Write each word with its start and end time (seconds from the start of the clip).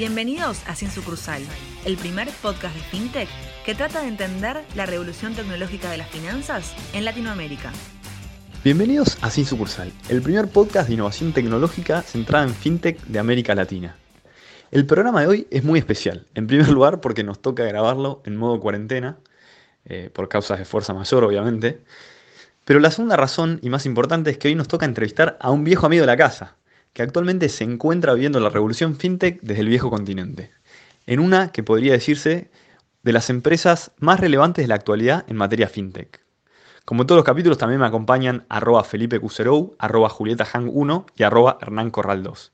Bienvenidos 0.00 0.66
a 0.66 0.74
Sin 0.74 0.90
Sucursal, 0.90 1.42
el 1.84 1.98
primer 1.98 2.30
podcast 2.40 2.74
de 2.74 2.80
FinTech 2.80 3.28
que 3.66 3.74
trata 3.74 4.00
de 4.00 4.08
entender 4.08 4.64
la 4.74 4.86
revolución 4.86 5.34
tecnológica 5.34 5.90
de 5.90 5.98
las 5.98 6.08
finanzas 6.08 6.74
en 6.94 7.04
Latinoamérica. 7.04 7.70
Bienvenidos 8.64 9.18
a 9.20 9.28
Sin 9.28 9.44
Sucursal, 9.44 9.92
el 10.08 10.22
primer 10.22 10.48
podcast 10.48 10.88
de 10.88 10.94
innovación 10.94 11.34
tecnológica 11.34 12.00
centrada 12.00 12.46
en 12.46 12.54
FinTech 12.54 12.98
de 13.08 13.18
América 13.18 13.54
Latina. 13.54 13.94
El 14.70 14.86
programa 14.86 15.20
de 15.20 15.26
hoy 15.26 15.46
es 15.50 15.64
muy 15.64 15.78
especial, 15.78 16.26
en 16.34 16.46
primer 16.46 16.70
lugar 16.70 17.02
porque 17.02 17.22
nos 17.22 17.42
toca 17.42 17.64
grabarlo 17.64 18.22
en 18.24 18.36
modo 18.36 18.58
cuarentena, 18.58 19.18
eh, 19.84 20.08
por 20.10 20.30
causas 20.30 20.58
de 20.58 20.64
fuerza 20.64 20.94
mayor 20.94 21.24
obviamente, 21.24 21.82
pero 22.64 22.80
la 22.80 22.90
segunda 22.90 23.18
razón 23.18 23.60
y 23.60 23.68
más 23.68 23.84
importante 23.84 24.30
es 24.30 24.38
que 24.38 24.48
hoy 24.48 24.54
nos 24.54 24.66
toca 24.66 24.86
entrevistar 24.86 25.36
a 25.42 25.50
un 25.50 25.62
viejo 25.62 25.84
amigo 25.84 26.04
de 26.04 26.06
la 26.06 26.16
casa, 26.16 26.56
que 26.92 27.02
actualmente 27.02 27.48
se 27.48 27.64
encuentra 27.64 28.14
viviendo 28.14 28.40
la 28.40 28.48
revolución 28.48 28.96
fintech 28.96 29.40
desde 29.42 29.62
el 29.62 29.68
viejo 29.68 29.90
continente, 29.90 30.50
en 31.06 31.20
una 31.20 31.52
que 31.52 31.62
podría 31.62 31.92
decirse 31.92 32.50
de 33.02 33.12
las 33.12 33.30
empresas 33.30 33.92
más 33.98 34.20
relevantes 34.20 34.64
de 34.64 34.68
la 34.68 34.74
actualidad 34.74 35.24
en 35.28 35.36
materia 35.36 35.68
fintech. 35.68 36.24
Como 36.84 37.02
en 37.02 37.06
todos 37.06 37.18
los 37.18 37.24
capítulos 37.24 37.58
también 37.58 37.80
me 37.80 37.86
acompañan 37.86 38.46
arroba 38.48 38.84
Felipe 38.84 39.20
Cuserou, 39.20 39.76
arroba 39.78 40.08
Julieta 40.08 40.44
Hang 40.44 40.70
1 40.72 41.06
y 41.16 41.22
arroba 41.22 41.58
Hernán 41.60 41.90
Corral 41.90 42.22
2. 42.22 42.52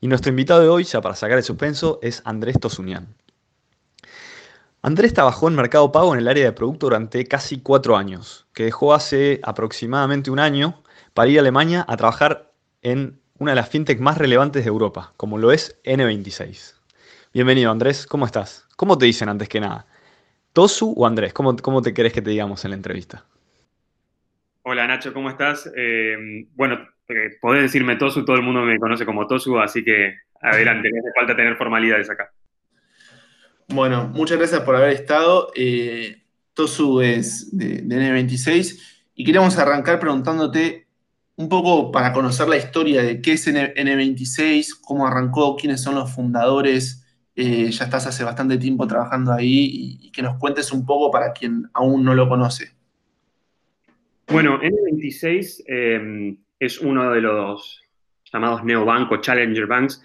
Y 0.00 0.08
nuestro 0.08 0.30
invitado 0.30 0.62
de 0.62 0.68
hoy, 0.68 0.84
ya 0.84 1.00
para 1.00 1.14
sacar 1.14 1.38
el 1.38 1.44
suspenso, 1.44 1.98
es 2.02 2.22
Andrés 2.24 2.58
Tosunian. 2.60 3.14
Andrés 4.82 5.14
trabajó 5.14 5.48
en 5.48 5.56
Mercado 5.56 5.90
Pago 5.90 6.14
en 6.14 6.20
el 6.20 6.28
área 6.28 6.44
de 6.44 6.52
producto 6.52 6.86
durante 6.86 7.26
casi 7.26 7.60
cuatro 7.60 7.96
años, 7.96 8.46
que 8.52 8.64
dejó 8.64 8.94
hace 8.94 9.40
aproximadamente 9.42 10.30
un 10.30 10.38
año 10.38 10.82
para 11.12 11.28
ir 11.28 11.38
a 11.38 11.40
Alemania 11.40 11.84
a 11.88 11.96
trabajar 11.96 12.52
en 12.82 13.20
una 13.38 13.52
de 13.52 13.56
las 13.56 13.68
fintech 13.68 14.00
más 14.00 14.18
relevantes 14.18 14.64
de 14.64 14.68
Europa, 14.68 15.12
como 15.16 15.38
lo 15.38 15.52
es 15.52 15.80
N26. 15.84 16.74
Bienvenido 17.34 17.70
Andrés, 17.70 18.06
¿cómo 18.06 18.24
estás? 18.24 18.66
¿Cómo 18.76 18.96
te 18.96 19.06
dicen 19.06 19.28
antes 19.28 19.48
que 19.48 19.60
nada? 19.60 19.86
¿Tosu 20.52 20.94
o 20.96 21.06
Andrés? 21.06 21.32
¿Cómo, 21.34 21.54
cómo 21.56 21.82
te 21.82 21.92
querés 21.92 22.12
que 22.12 22.22
te 22.22 22.30
digamos 22.30 22.64
en 22.64 22.70
la 22.70 22.76
entrevista? 22.76 23.26
Hola 24.62 24.86
Nacho, 24.86 25.12
¿cómo 25.12 25.28
estás? 25.28 25.70
Eh, 25.76 26.46
bueno, 26.54 26.78
eh, 27.08 27.36
podés 27.40 27.62
decirme 27.62 27.96
Tosu, 27.96 28.24
todo 28.24 28.36
el 28.36 28.42
mundo 28.42 28.62
me 28.62 28.78
conoce 28.78 29.04
como 29.04 29.26
Tosu, 29.26 29.58
así 29.58 29.84
que 29.84 30.14
adelante, 30.40 30.88
no 30.90 31.00
hace 31.00 31.12
falta 31.14 31.36
tener 31.36 31.56
formalidades 31.56 32.08
acá. 32.08 32.32
Bueno, 33.68 34.08
muchas 34.08 34.38
gracias 34.38 34.62
por 34.62 34.76
haber 34.76 34.90
estado. 34.90 35.50
Eh, 35.54 36.22
Tosu 36.54 37.02
es 37.02 37.56
de, 37.56 37.82
de 37.82 37.96
N26 37.96 39.10
y 39.14 39.24
queríamos 39.24 39.58
arrancar 39.58 39.98
preguntándote 39.98 40.85
un 41.36 41.48
poco 41.48 41.92
para 41.92 42.12
conocer 42.12 42.48
la 42.48 42.56
historia 42.56 43.02
de 43.02 43.20
qué 43.20 43.32
es 43.32 43.46
N 43.46 43.96
26 43.96 44.74
cómo 44.76 45.06
arrancó, 45.06 45.56
quiénes 45.56 45.82
son 45.82 45.94
los 45.94 46.12
fundadores. 46.14 47.02
Eh, 47.34 47.70
ya 47.70 47.84
estás 47.84 48.06
hace 48.06 48.24
bastante 48.24 48.56
tiempo 48.56 48.86
trabajando 48.86 49.32
ahí 49.32 49.98
y, 50.00 50.10
que 50.10 50.22
nos 50.22 50.38
cuentes 50.38 50.72
un 50.72 50.86
poco 50.86 51.10
para 51.10 51.32
quien 51.32 51.68
aún 51.74 52.02
no 52.02 52.14
lo 52.14 52.28
conoce. 52.28 52.72
Bueno, 54.28 54.58
N26 54.60 55.64
eh, 55.68 56.36
es 56.58 56.80
uno 56.80 57.12
de 57.12 57.20
los 57.20 57.82
llamados 58.32 58.64
neobancos, 58.64 59.20
challenger 59.20 59.66
banks 59.66 60.02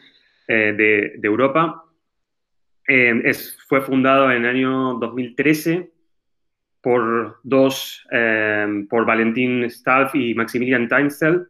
eh, 0.47 0.73
de, 0.77 1.19
Europa. 1.23 1.85
fue 3.67 3.81
fundado 3.81 4.29
en 4.29 4.43
el 4.43 4.49
año 4.49 4.95
2013 4.95 5.90
por 6.81 7.39
dos, 7.43 8.05
em, 8.11 8.87
por 8.87 9.05
Valentín 9.05 9.63
Staff 9.65 10.15
y 10.15 10.33
Maximilian 10.33 10.87
Teinstal, 10.87 11.47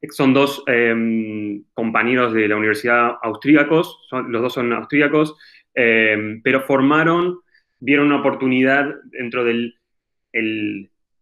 que 0.00 0.10
son 0.10 0.32
dos 0.32 0.62
em, 0.66 1.64
compañeros 1.74 2.32
de 2.32 2.48
la 2.48 2.56
Universidad 2.56 3.16
Austríacos, 3.22 4.08
los 4.28 4.42
dos 4.42 4.54
son 4.54 4.72
austríacos, 4.72 5.36
em, 5.74 6.40
pero 6.42 6.60
formaron, 6.60 7.40
vieron 7.80 8.06
una 8.06 8.20
oportunidad 8.20 8.94
dentro 9.06 9.44
del 9.44 9.74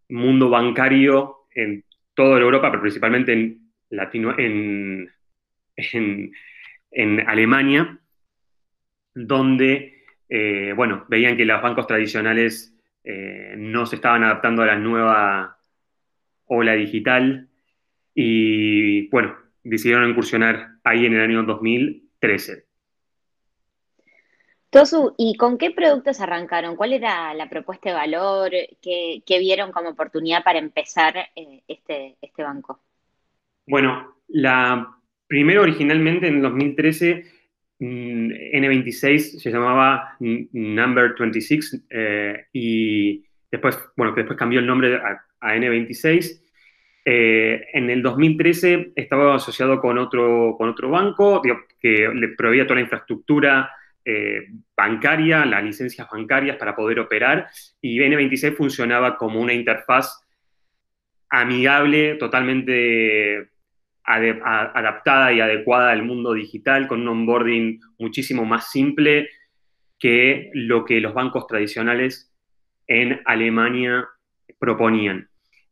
mundo 0.09 0.51
bancario 0.51 1.47
en 1.55 1.85
toda 2.15 2.39
Europa, 2.41 2.71
pero 2.71 2.83
principalmente 2.83 3.33
en, 3.33 3.61
Latino, 3.91 4.35
en, 4.39 5.11
en 5.77 7.21
Alemania, 7.29 7.99
donde, 9.15 10.05
eh, 10.29 10.73
bueno, 10.77 11.05
veían 11.09 11.37
que 11.37 11.45
los 11.45 11.63
bancos 11.63 11.87
tradicionales 11.87 12.74
eh, 13.05 13.55
no 13.57 13.87
se 13.87 13.97
estaban 13.97 14.25
adaptando 14.25 14.63
a 14.63 14.67
la 14.67 14.77
nueva 14.77 15.59
ola 16.47 16.73
digital 16.73 17.49
y 18.15 19.09
bueno, 19.09 19.37
decidieron 19.63 20.09
incursionar 20.09 20.79
ahí 20.85 21.07
en 21.07 21.15
el 21.15 21.21
año 21.21 21.43
2013. 21.43 22.65
Tosu, 24.71 25.15
¿y 25.17 25.37
con 25.37 25.57
qué 25.57 25.71
productos 25.71 26.21
arrancaron? 26.21 26.75
¿Cuál 26.75 26.95
era 26.95 27.33
la 27.35 27.49
propuesta 27.49 27.91
de 27.91 27.95
valor? 27.95 28.51
¿Qué, 28.83 29.23
vieron 29.39 29.71
como 29.71 29.91
oportunidad 29.91 30.43
para 30.43 30.59
empezar 30.59 31.17
eh, 31.37 31.63
este, 31.69 32.17
este 32.21 32.43
banco? 32.43 32.81
Bueno, 33.67 34.17
la, 34.29 34.97
primero 35.29 35.63
originalmente 35.63 36.27
en 36.27 36.43
2013 36.43 37.25
Mm, 37.25 37.34
N26 37.81 39.41
se 39.41 39.51
llamaba 39.51 40.17
Number 40.21 41.15
26 41.19 41.85
eh, 41.91 42.47
y 42.53 43.25
después, 43.51 43.79
bueno, 43.97 44.15
que 44.15 44.21
después 44.21 44.39
cambió 44.39 44.61
el 44.61 44.67
nombre 44.67 44.97
a, 44.97 45.21
N26. 45.41 46.41
Eh, 47.07 47.67
en 47.75 47.91
el 47.91 48.03
2013 48.03 48.93
estaba 48.97 49.35
asociado 49.35 49.81
con 49.81 49.99
otro, 49.99 50.55
con 50.57 50.71
otro 50.71 50.89
banco 50.89 51.43
que 51.81 52.09
le 52.15 52.29
proveía 52.29 52.65
toda 52.65 52.77
la 52.77 52.81
infraestructura 52.83 53.71
eh, 54.07 54.49
bancaria, 54.77 55.47
las 55.47 55.65
licencias 55.65 56.07
bancarias 56.11 56.59
para 56.59 56.77
poder 56.77 57.01
operar 57.01 57.49
y 57.81 57.99
N26 57.99 58.55
funcionaba 58.55 59.17
como 59.17 59.41
una 59.41 59.55
interfaz 59.55 60.23
amigable, 61.31 62.17
totalmente 62.17 63.54
adaptada 64.05 65.33
y 65.33 65.41
adecuada 65.41 65.91
al 65.91 66.03
mundo 66.03 66.35
digital, 66.35 66.87
con 66.89 67.03
un 67.03 67.09
onboarding 67.09 67.81
muchísimo 67.99 68.45
más 68.45 68.71
simple 68.71 69.29
que 69.99 70.51
lo 70.53 70.85
que 70.85 71.01
los 71.01 71.15
bancos 71.15 71.47
tradicionales 71.47 72.31
en 72.87 73.21
Alemania 73.25 74.07
proponían. 74.59 75.29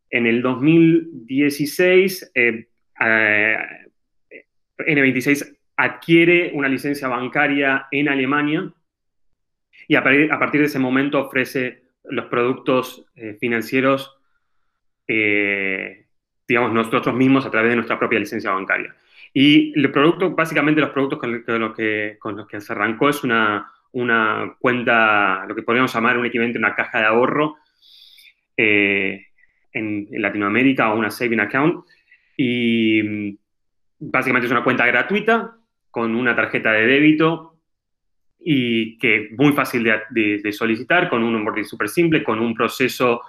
En 0.09 0.25
el 0.25 0.41
2016, 0.41 2.31
eh, 2.33 2.67
eh, 2.99 3.57
N26 4.77 5.57
adquiere 5.75 6.51
una 6.53 6.67
licencia 6.67 7.07
bancaria 7.07 7.87
en 7.91 8.09
Alemania 8.09 8.71
y 9.87 9.95
a, 9.95 10.03
partir 10.03 10.61
de 10.61 10.67
ese 10.67 10.79
momento 10.79 11.19
ofrece 11.19 11.83
los 12.03 12.25
productos 12.25 13.05
eh, 13.15 13.37
financieros 13.39 14.17
digamos, 16.47 16.73
nosotros 16.73 17.15
mismos 17.15 17.45
a 17.45 17.51
través 17.51 17.69
de 17.69 17.75
nuestra 17.75 17.99
propia 17.99 18.19
licencia 18.19 18.51
bancaria. 18.51 18.95
Y 19.33 19.77
el 19.77 19.91
producto, 19.91 20.31
básicamente 20.31 20.81
los 20.81 20.91
productos 20.91 21.19
con, 21.19 21.31
los 21.31 21.75
que, 21.75 22.17
con 22.19 22.35
los 22.35 22.47
que 22.47 22.61
se 22.61 22.73
arrancó 22.73 23.09
es 23.09 23.23
una, 23.23 23.71
una 23.93 24.55
cuenta, 24.59 25.45
lo 25.47 25.55
que 25.55 25.63
podríamos 25.63 25.93
llamar 25.93 26.17
un 26.17 26.25
equivalente 26.25 26.59
a 26.59 26.61
una 26.61 26.75
caja 26.75 26.99
de 26.99 27.05
ahorro 27.05 27.55
eh, 28.55 29.25
en, 29.71 30.07
Latinoamérica 30.11 30.93
o 30.93 30.99
una 30.99 31.09
saving 31.09 31.39
account. 31.39 31.85
Y 32.37 33.01
mm, 33.01 33.37
básicamente 33.99 34.45
es 34.45 34.51
una 34.51 34.63
cuenta 34.63 34.85
gratuita 34.85 35.57
con 35.89 36.15
una 36.15 36.35
tarjeta 36.35 36.71
de 36.71 36.85
débito 36.85 37.59
y 38.39 38.97
que 38.97 39.29
muy 39.37 39.53
fácil 39.53 39.83
de, 39.83 40.41
de 40.43 40.51
solicitar, 40.51 41.09
con 41.09 41.23
un 41.23 41.35
onboarding 41.35 41.65
súper 41.65 41.87
simple, 41.87 42.23
con 42.23 42.39
un 42.39 42.53
proceso 42.53 43.21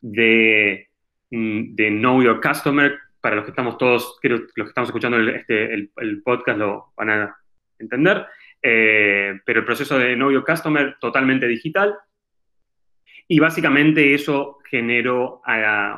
de 0.00 0.87
de 1.30 1.88
Know 1.90 2.22
Your 2.22 2.40
Customer, 2.40 2.98
para 3.20 3.36
los 3.36 3.44
que 3.44 3.50
estamos 3.50 3.76
todos, 3.78 4.18
creo 4.20 4.38
los 4.38 4.52
que 4.52 4.62
estamos 4.62 4.88
escuchando 4.88 5.18
el, 5.18 5.28
este, 5.30 5.74
el, 5.74 6.22
podcast 6.22 6.58
lo 6.58 6.92
van 6.96 7.10
a 7.10 7.36
entender, 7.78 8.26
eh, 8.62 9.40
pero 9.44 9.60
el 9.60 9.66
proceso 9.66 9.98
de 9.98 10.14
Know 10.14 10.30
Your 10.30 10.44
Customer 10.44 10.96
totalmente 11.00 11.46
digital. 11.46 11.94
Y 13.26 13.38
básicamente 13.40 14.14
eso 14.14 14.58
generó 14.70 15.42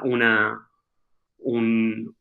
una, 0.02 0.68
un, 1.38 2.16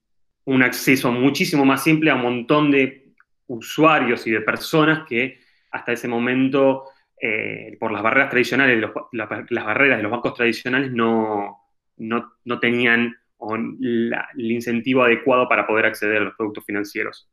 un, 0.45 0.63
acceso 0.63 1.11
muchísimo 1.11 1.65
más 1.65 1.83
simple 1.83 2.11
a 2.11 2.15
un 2.15 2.21
montón 2.21 2.69
de 2.69 3.13
usuarios 3.47 4.27
y 4.27 4.31
de 4.31 4.41
personas 4.41 5.07
que 5.07 5.39
hasta 5.71 5.93
ese 5.93 6.07
momento, 6.07 6.85
eh, 7.19 7.75
por 7.79 7.91
las 7.91 8.03
barreras 8.03 8.29
tradicionales, 8.29 8.87
las 9.11 9.65
barreras 9.65 9.97
de 9.97 10.03
los 10.03 10.11
bancos 10.11 10.35
tradicionales, 10.35 10.91
no, 10.91 11.58
no, 11.99 12.59
tenían 12.59 13.15
el 13.51 14.51
incentivo 14.51 15.03
adecuado 15.03 15.47
para 15.47 15.67
poder 15.67 15.85
acceder 15.85 16.17
a 16.17 16.25
los 16.25 16.35
productos 16.35 16.65
financieros. 16.65 17.29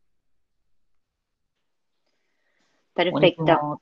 Perfecto. 2.94 3.80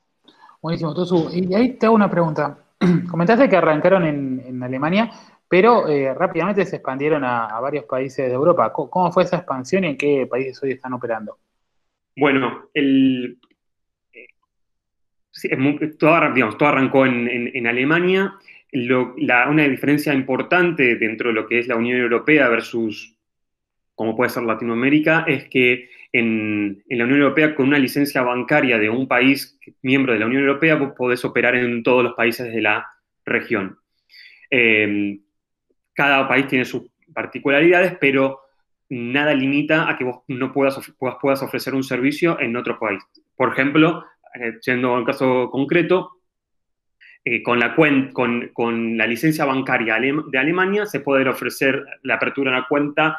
Buenísimo, 0.60 0.94
Tosu. 0.94 1.30
Y 1.32 1.54
ahí 1.54 1.74
te 1.74 1.86
hago 1.86 1.94
una 1.94 2.10
pregunta. 2.10 2.58
Comentaste 3.10 3.48
que 3.48 3.56
arrancaron 3.56 4.04
en, 4.04 4.62
Alemania, 4.62 5.10
pero 5.46 5.86
eh, 5.88 6.14
rápidamente 6.14 6.64
se 6.64 6.76
expandieron 6.76 7.22
a, 7.22 7.60
varios 7.60 7.84
países 7.84 8.28
de 8.28 8.32
Europa. 8.32 8.72
¿Cómo, 8.72 9.12
fue 9.12 9.24
esa 9.24 9.36
expansión 9.36 9.84
y 9.84 9.88
en 9.88 9.96
qué 9.98 10.26
países 10.26 10.62
hoy 10.62 10.72
están 10.72 10.94
operando? 10.94 11.36
Bueno, 12.16 12.70
el, 12.72 13.38
todo, 15.98 16.32
digamos, 16.32 16.56
todo 16.56 16.68
arrancó 16.68 17.06
en, 17.06 17.66
Alemania. 17.66 18.34
Una 18.74 19.68
diferencia 19.68 20.12
importante 20.12 20.96
dentro 20.96 21.28
de 21.28 21.34
lo 21.34 21.46
que 21.46 21.60
es 21.60 21.68
la 21.68 21.76
Unión 21.76 21.98
Europea 21.98 22.48
versus 22.48 23.16
como 23.94 24.16
puede 24.16 24.30
ser 24.30 24.42
Latinoamérica 24.42 25.24
es 25.26 25.48
que 25.48 25.88
en, 26.12 26.82
la 26.88 27.04
Unión 27.04 27.20
Europea 27.20 27.54
con 27.54 27.68
una 27.68 27.78
licencia 27.78 28.22
bancaria 28.22 28.78
de 28.78 28.90
un 28.90 29.06
país 29.06 29.58
miembro 29.82 30.12
de 30.12 30.18
la 30.18 30.26
Unión 30.26 30.42
Europea 30.42 30.76
vos 30.76 30.92
podés 30.96 31.24
operar 31.24 31.54
en 31.54 31.82
todos 31.82 32.02
los 32.02 32.14
países 32.14 32.52
de 32.52 32.60
la 32.60 32.86
región. 33.24 33.78
Eh, 34.50 35.18
cada 35.92 36.26
país 36.28 36.48
tiene 36.48 36.64
sus 36.64 36.82
particularidades, 37.12 37.96
pero 38.00 38.40
nada 38.88 39.34
limita 39.34 39.88
a 39.88 39.96
que 39.96 40.04
vos 40.04 40.22
no 40.28 40.52
puedas, 40.52 40.78
puedas 41.20 41.42
ofrecer 41.42 41.74
un 41.74 41.84
servicio 41.84 42.38
en 42.40 42.56
otro 42.56 42.78
país. 42.78 43.02
Por 43.36 43.52
ejemplo, 43.52 44.04
eh, 44.34 44.54
siendo 44.60 44.94
un 44.94 45.04
caso 45.04 45.50
concreto, 45.50 46.20
eh, 47.26 47.42
con, 47.42 47.58
la 47.58 47.74
con, 47.74 48.12
con, 48.52 48.98
la 48.98 49.06
licencia 49.06 49.46
bancaria 49.46 49.98
de 49.98 50.38
Alemania 50.38 50.84
se 50.84 51.00
puede 51.00 51.26
ofrecer 51.26 51.82
la 52.02 52.16
apertura 52.16 52.50
de 52.50 52.58
una 52.58 52.68
cuenta 52.68 53.18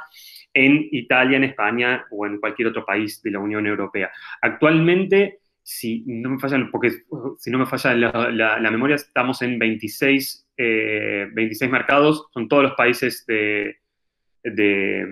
en 0.54 0.88
Italia, 0.92 1.38
en 1.38 1.44
España 1.44 2.06
o 2.12 2.28
en 2.28 2.40
cualquier 2.40 2.68
otro 2.68 2.86
país 2.86 3.22
de 3.24 3.32
la 3.32 3.40
Unión 3.40 3.66
Europea. 3.66 4.12
Actualmente, 4.42 5.40
si 5.64 6.04
no 6.06 6.30
me 6.30 6.40
falla, 6.40 6.70
porque 6.72 6.92
si 7.40 7.50
no 7.50 7.58
me 7.58 7.66
falla 7.66 7.96
la, 7.96 8.72
memoria, 8.72 8.96
estamos 8.96 9.42
en 9.42 9.58
26, 9.58 10.50
26 10.56 11.62
eh, 11.62 11.68
mercados, 11.68 12.28
son 12.32 12.48
todos 12.48 12.62
los 12.62 12.74
países 12.74 13.26
de, 13.26 13.78
de, 14.44 15.08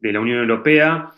la 0.00 0.18
Unión 0.18 0.38
Europea. 0.38 1.12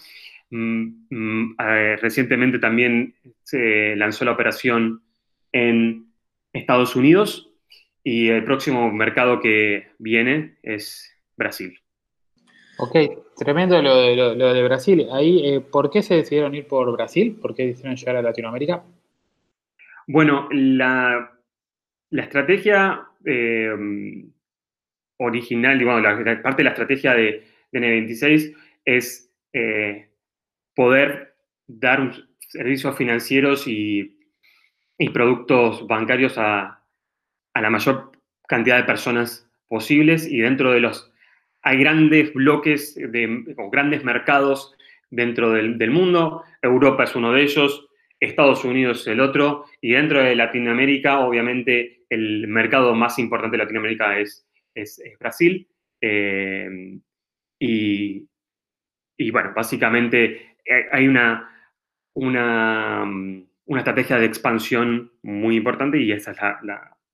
Mm, 0.51 1.07
mm, 1.09 1.57
recientemente 2.03 2.59
también 2.59 3.15
se 3.43 3.97
lanzó 3.97 4.27
la 4.27 4.33
operación 4.33 5.03
en 5.51 6.14
Estados 6.55 6.97
Unidos 6.97 7.51
y 8.03 8.29
el 8.29 8.45
próximo 8.45 8.91
mercado 8.93 9.41
que 9.41 9.89
viene 9.99 10.57
es 10.63 11.11
Brasil. 11.37 11.79
Ok, 12.79 12.97
tremendo 13.37 13.81
lo 13.83 13.97
de, 13.97 14.17
lo, 14.17 14.55
de 14.55 14.63
Brasil. 14.63 15.07
Ahí, 15.13 15.47
eh, 15.47 15.61
¿por 15.61 15.91
qué 15.91 16.03
se 16.03 16.15
decidieron 16.15 16.55
ir 16.55 16.67
por 16.67 16.91
Brasil? 16.93 17.39
¿Por 17.41 17.55
qué 17.55 17.67
decidieron 17.67 17.97
llegar 17.97 18.17
a 18.17 18.23
Latinoamérica? 18.23 18.85
Bueno, 20.07 20.49
la, 20.51 21.33
estrategia 22.11 23.07
eh, 23.25 23.71
original, 25.19 25.79
digamos, 25.79 26.03
la, 26.03 26.43
parte 26.43 26.59
de 26.59 26.65
la 26.65 26.71
estrategia 26.71 27.15
de, 27.15 27.45
N26 27.73 28.55
es 28.85 29.33
eh, 29.53 30.09
poder 30.77 31.35
dar 31.67 32.13
servicios 32.39 32.97
financieros 32.97 33.67
y, 33.67 34.14
productos 35.13 35.87
bancarios 35.87 36.39
a, 36.39 36.83
a 37.55 37.61
la 37.61 37.71
mayor 37.71 38.13
cantidad 38.47 38.77
de 38.77 38.85
personas 38.85 39.49
posibles 39.69 40.27
y 40.27 40.39
dentro 40.39 40.73
de 40.73 40.81
los 40.81 41.13
hay 41.65 41.79
grandes 41.79 42.33
bloques 42.35 42.95
de, 42.95 43.55
o 43.57 43.71
grandes 43.71 44.05
mercados 44.05 44.77
dentro 45.11 45.51
del, 45.53 45.91
mundo. 45.91 46.45
Europa 46.61 47.05
es 47.05 47.17
uno 47.17 47.33
de 47.33 47.43
ellos, 47.43 47.89
Estados 48.21 48.65
Unidos 48.65 49.01
es 49.01 49.07
el 49.09 49.21
otro, 49.21 49.65
y 49.81 49.93
dentro 49.93 50.23
de 50.23 50.37
Latinoamérica, 50.37 51.21
obviamente, 51.21 52.05
el 52.11 52.47
mercado 52.49 52.95
más 52.95 53.19
importante 53.19 53.57
de 53.57 53.63
Latinoamérica 53.63 54.19
es, 54.19 54.47
es, 54.75 55.01
Brasil. 55.19 55.67
Eh, 56.03 56.99
y, 57.59 59.31
bueno, 59.31 59.53
básicamente 59.57 60.57
eh, 60.67 60.87
hay 60.93 61.09
una, 61.09 61.51
una, 62.13 63.07
una, 63.67 63.81
estrategia 63.81 64.19
de 64.19 64.27
expansión 64.27 65.13
muy 65.23 65.57
importante 65.57 66.01
y 66.01 66.13
esa 66.13 66.33
es 66.33 66.39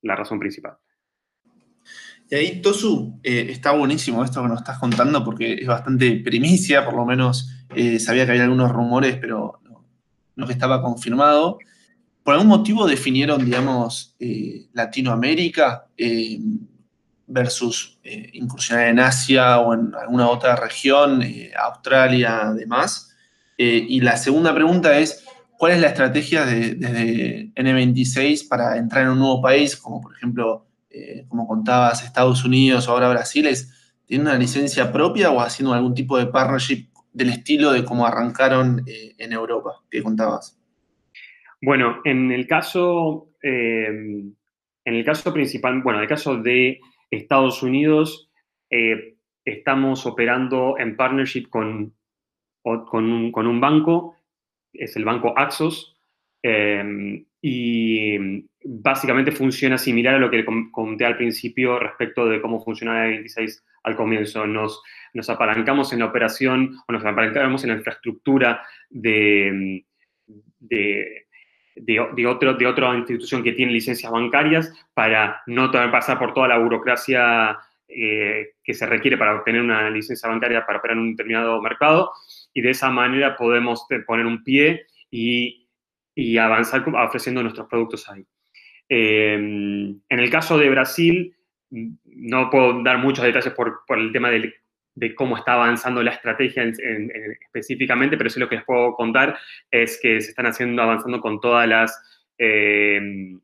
la 0.03 0.17
razón 0.17 0.39
principal. 0.39 0.77
Y 2.31 2.37
ahí, 2.37 2.63
Tosu, 2.63 3.19
eh, 3.25 3.49
está 3.51 3.73
buenísimo 3.73 4.25
esto 4.25 4.41
que 4.41 4.49
nos 4.49 4.61
estás 4.61 4.79
contando 4.79 5.25
porque 5.25 5.55
es 5.55 5.67
bastante 5.67 6.13
primicia, 6.25 6.85
por 6.85 6.95
lo 6.95 7.05
menos 7.05 7.51
eh, 7.75 7.99
sabía 7.99 8.25
que 8.25 8.31
había 8.31 8.45
algunos 8.45 8.71
rumores, 8.71 9.17
pero 9.21 9.61
no, 10.37 10.47
que 10.47 10.53
estaba 10.53 10.81
confirmado. 10.81 11.59
¿Por 12.23 12.35
algún 12.35 12.47
motivo 12.49 12.87
definieron, 12.87 13.45
digamos, 13.45 14.15
eh, 14.21 14.69
Latinoamérica 14.73 15.87
versus 17.27 17.99
incursionar 18.05 18.89
en 18.89 19.01
Asia 19.01 19.59
o 19.59 19.75
en 19.75 19.93
alguna 19.95 20.29
otra 20.29 20.55
región, 20.55 21.23
Australia, 21.59 22.49
además? 22.49 23.09
y 23.57 24.01
la 24.01 24.17
segunda 24.17 24.55
pregunta 24.55 24.99
es, 24.99 25.23
¿cuál 25.61 25.73
es 25.73 25.81
la 25.83 25.89
estrategia 25.89 26.47
de, 26.47 26.75
desde 26.75 27.53
N26 27.55 28.49
para 28.49 28.79
entrar 28.79 29.05
en 29.05 29.11
un 29.11 29.19
nuevo 29.19 29.43
país, 29.43 29.77
como 29.77 30.01
por 30.01 30.17
ejemplo 30.17 30.65
eh, 30.89 31.27
como 31.29 31.47
contabas, 31.47 32.03
Estados 32.03 32.47
Unidos 32.47 32.89
o 32.89 32.93
ahora 32.93 33.11
Brasil, 33.11 33.47
es, 33.47 33.95
¿tienen 34.07 34.27
una 34.27 34.39
licencia 34.39 34.91
propia 34.91 35.31
o 35.31 35.39
haciendo 35.39 35.75
algún 35.75 35.93
tipo 35.93 36.17
de 36.17 36.29
partnership 36.29 36.87
del 37.13 37.29
estilo 37.29 37.73
de 37.73 37.85
cómo 37.85 38.07
arrancaron 38.07 38.83
eh, 38.87 39.15
en 39.19 39.35
Europa, 39.35 39.83
que 39.91 40.03
contabas? 40.03 40.59
Bueno, 41.61 42.01
en 42.07 42.33
el 42.33 42.47
caso, 42.47 43.29
eh, 43.43 43.87
en 43.87 44.95
el 44.95 45.05
caso 45.05 45.31
principal, 45.31 45.83
bueno, 45.83 45.99
en 45.99 46.05
el 46.05 46.09
caso 46.09 46.39
de 46.39 46.81
Estados 47.11 47.63
Unidos, 47.63 48.31
estamos 49.45 50.07
operando 50.07 50.79
en 50.79 50.97
partnership 50.97 51.51
con, 51.51 51.93
con 52.63 53.05
un 53.47 53.61
banco, 53.61 54.17
es 54.73 54.97
el 54.97 55.05
banco 55.05 55.35
Axos, 55.37 55.97
y 57.43 58.19
básicamente 58.65 59.33
funciona 59.33 59.79
similar 59.79 60.17
a 60.17 60.19
lo 60.19 60.31
que 60.31 60.45
conté 60.71 61.05
al 61.05 61.17
principio 61.17 61.79
respecto 61.79 62.27
de 62.27 62.41
cómo 62.41 62.63
funciona 62.63 63.07
el 63.07 63.13
26 63.13 63.65
al 63.85 63.97
comienzo. 63.97 64.47
Nos, 64.47 64.83
nos 65.15 65.31
apalancamos 65.31 65.93
en 65.93 66.01
la 66.01 66.07
operación 66.07 66.77
o 66.87 66.93
nos 66.93 67.05
apalancamos 67.05 67.65
en 67.65 67.71
la 67.71 67.77
infraestructura 67.77 68.63
de, 68.91 69.85
de, 70.59 71.27
de, 71.75 72.27
otro, 72.27 72.55
de 72.55 72.67
otra 72.67 72.95
institución 72.97 73.43
que 73.43 73.53
tiene 73.53 73.73
licencias 73.73 74.13
bancarias 74.13 74.73
para 74.93 75.43
no 75.47 75.71
pasar 75.71 76.19
por 76.19 76.35
toda 76.35 76.49
la 76.49 76.59
burocracia 76.59 77.59
eh, 77.89 78.51
que 78.63 78.75
se 78.75 78.87
requiere 78.87 79.17
para 79.17 79.35
obtener 79.37 79.63
una 79.63 79.89
licencia 79.91 80.29
bancaria 80.29 80.65
para 80.65 80.79
operar 80.79 80.97
en 80.97 81.03
un 81.03 81.11
determinado 81.13 81.61
mercado 81.61 82.13
y 82.53 82.63
de 82.63 82.71
esa 82.71 82.91
manera 82.91 83.37
podemos 83.37 83.87
poner 84.07 84.27
un 84.27 84.43
pie 84.43 84.87
y, 85.11 85.69
y 86.15 86.39
avanzar 86.39 86.85
ofreciendo 86.89 87.43
nuestros 87.43 87.69
productos 87.69 88.09
ahí. 88.11 88.25
Em, 88.93 90.01
en 90.09 90.19
el 90.19 90.31
caso 90.31 90.59
de 90.59 90.69
Brasil, 90.69 91.37
no 91.71 92.51
puedo 92.51 92.83
dar 92.83 92.99
muchos 92.99 93.25
detalles 93.25 93.55
por, 93.55 93.83
el 93.97 94.13
tema 94.13 94.31
de, 94.31 94.53
cómo 95.15 95.37
está 95.37 95.55
avanzando 95.55 96.03
la 96.03 96.11
estrategia 96.11 96.65
específicamente, 96.65 98.17
pero 98.19 98.29
sí 98.29 98.41
lo 98.41 98.49
que 98.49 98.57
les 98.57 98.65
puedo 98.65 98.95
contar 98.95 99.39
es 99.71 99.99
que 100.03 100.21
se 100.21 100.31
están 100.31 100.47
haciendo, 100.47 100.83
avanzando 100.83 101.21
con 101.21 101.41
todas 101.41 101.69
las, 101.69 102.27
em, 102.37 103.41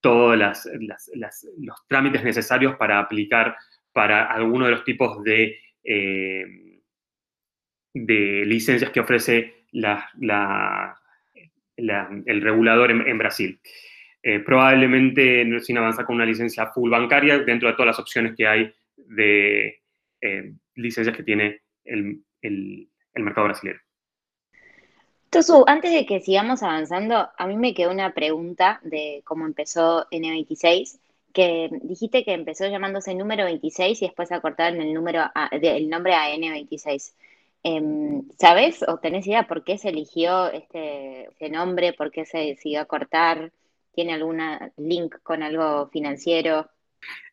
todos 0.00 0.36
los 0.36 1.86
trámites 1.88 2.24
necesarios 2.24 2.74
para 2.76 2.98
aplicar 2.98 3.56
para 3.92 4.32
alguno 4.32 4.64
de 4.64 4.72
los 4.72 4.84
tipos 4.84 5.22
de, 5.22 5.60
em, 5.84 6.61
de 7.94 8.44
licencias 8.46 8.90
que 8.90 9.00
ofrece 9.00 9.66
el 11.76 12.40
regulador 12.42 12.90
en 12.90 13.18
Brasil. 13.18 13.60
Eh, 14.24 14.38
probablemente 14.38 15.44
sin 15.62 15.78
avanzar 15.78 16.06
con 16.06 16.14
una 16.14 16.24
licencia 16.24 16.68
full 16.68 16.90
bancaria 16.90 17.40
dentro 17.40 17.68
de 17.68 17.74
todas 17.74 17.88
las 17.88 17.98
opciones 17.98 18.36
que 18.36 18.46
hay 18.46 18.72
de 18.96 19.80
eh, 20.20 20.52
licencias 20.76 21.16
que 21.16 21.24
tiene 21.24 21.62
el, 21.84 22.22
mercado 23.14 23.46
brasileño. 23.46 23.80
Tosu, 25.28 25.64
antes 25.66 25.92
de 25.92 26.06
que 26.06 26.20
sigamos 26.20 26.62
avanzando, 26.62 27.30
a 27.36 27.46
mí 27.48 27.56
me 27.56 27.74
quedó 27.74 27.90
una 27.90 28.14
pregunta 28.14 28.78
de 28.84 29.22
cómo 29.24 29.44
empezó 29.44 30.06
N26, 30.10 31.00
que 31.32 31.70
dijiste 31.82 32.24
que 32.24 32.34
empezó 32.34 32.68
llamándose 32.68 33.14
número 33.16 33.44
26 33.44 34.02
y 34.02 34.04
después 34.06 34.30
acortaron 34.30 34.80
el, 34.80 34.94
número 34.94 35.24
el 35.50 35.88
nombre 35.88 36.14
a 36.14 36.32
N26. 36.32 37.12
Em, 37.64 38.28
¿Sabes 38.38 38.84
o 38.88 38.98
tenés 38.98 39.26
idea 39.26 39.46
por 39.46 39.62
qué 39.62 39.78
se 39.78 39.90
eligió 39.90 40.50
este, 40.50 41.28
nombre, 41.50 41.92
por 41.92 42.10
qué 42.10 42.24
se 42.24 42.38
decidió 42.38 42.80
acortar? 42.80 43.52
¿Tiene 43.94 44.14
algún 44.14 44.40
link 44.78 45.16
con 45.22 45.42
algo 45.42 45.88
financiero? 45.90 46.68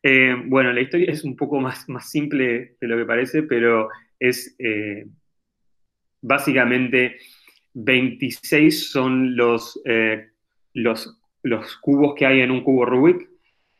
Eh, 0.02 0.34
bueno, 0.46 0.72
la 0.72 0.80
historia 0.80 1.12
es 1.12 1.24
un 1.24 1.36
poco 1.36 1.58
más, 1.58 1.88
más 1.88 2.10
simple 2.10 2.76
de 2.80 2.86
lo 2.86 2.96
que 2.96 3.06
parece, 3.06 3.42
pero 3.42 3.88
es 4.18 4.54
eh, 4.58 5.06
básicamente 6.20 7.16
26 7.74 8.90
son 8.90 9.36
los, 9.36 9.80
eh, 9.84 10.28
los, 10.74 11.18
los, 11.42 11.76
cubos 11.78 12.14
que 12.14 12.26
hay 12.26 12.40
en 12.40 12.50
un 12.50 12.62
cubo 12.62 12.84
Rubik 12.84 13.28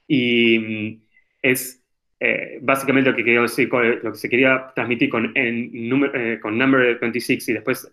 y 0.07 0.59
mm, 0.59 1.03
es 1.43 1.80
eh, 2.21 2.59
básicamente 2.61 3.11
lo 3.11 3.17
que, 3.17 3.49
se 4.15 4.29
quería 4.29 4.73
transmitir 4.75 5.09
con, 5.09 5.33
con 6.43 6.59
Number 6.59 6.99
26 6.99 7.49
y 7.49 7.53
después 7.55 7.93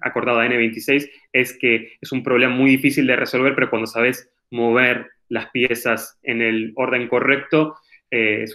acordado 0.00 0.40
a 0.40 0.46
N26 0.46 1.10
es 1.32 1.56
que 1.56 1.92
es 2.00 2.12
un 2.12 2.22
problema 2.22 2.54
muy 2.54 2.70
difícil 2.70 3.06
de 3.06 3.16
resolver, 3.16 3.54
pero 3.54 3.70
cuando 3.70 3.86
sabes 3.86 4.30
mover 4.50 5.06
las 5.28 5.50
piezas 5.50 6.18
en 6.22 6.42
el 6.42 6.72
orden 6.74 7.06
correcto, 7.06 7.76
es 8.10 8.54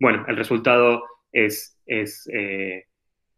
bueno, 0.00 0.24
el 0.26 0.36
resultado 0.36 1.04
es, 1.32 1.78
es, 1.86 2.28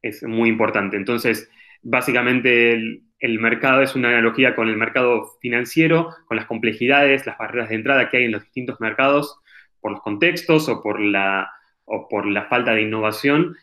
es 0.03 0.23
muy 0.23 0.49
importante. 0.49 0.97
Entonces, 0.97 1.51
básicamente 1.85 2.73
el, 2.73 3.39
mercado 3.39 3.83
es 3.83 3.95
una 3.95 4.09
analogía 4.09 4.55
con 4.55 4.69
el 4.69 4.77
mercado 4.77 5.39
financiero, 5.41 6.11
con 6.27 6.37
las 6.37 6.47
complejidades, 6.47 7.27
las 7.27 7.39
barreras 7.39 7.69
de 7.69 7.77
entrada 7.77 8.11
que 8.11 8.19
hay 8.19 8.25
en 8.25 8.33
los 8.33 8.43
distintos 8.43 8.81
mercados 8.81 9.39
por 9.85 9.93
los 9.93 10.01
contextos 10.01 10.67
o 10.71 10.81
por 10.81 10.99
la, 10.99 11.53
o 11.85 12.09
por 12.09 12.25
la 12.25 12.47
falta 12.47 12.73
de 12.73 12.81
innovación, 12.81 13.55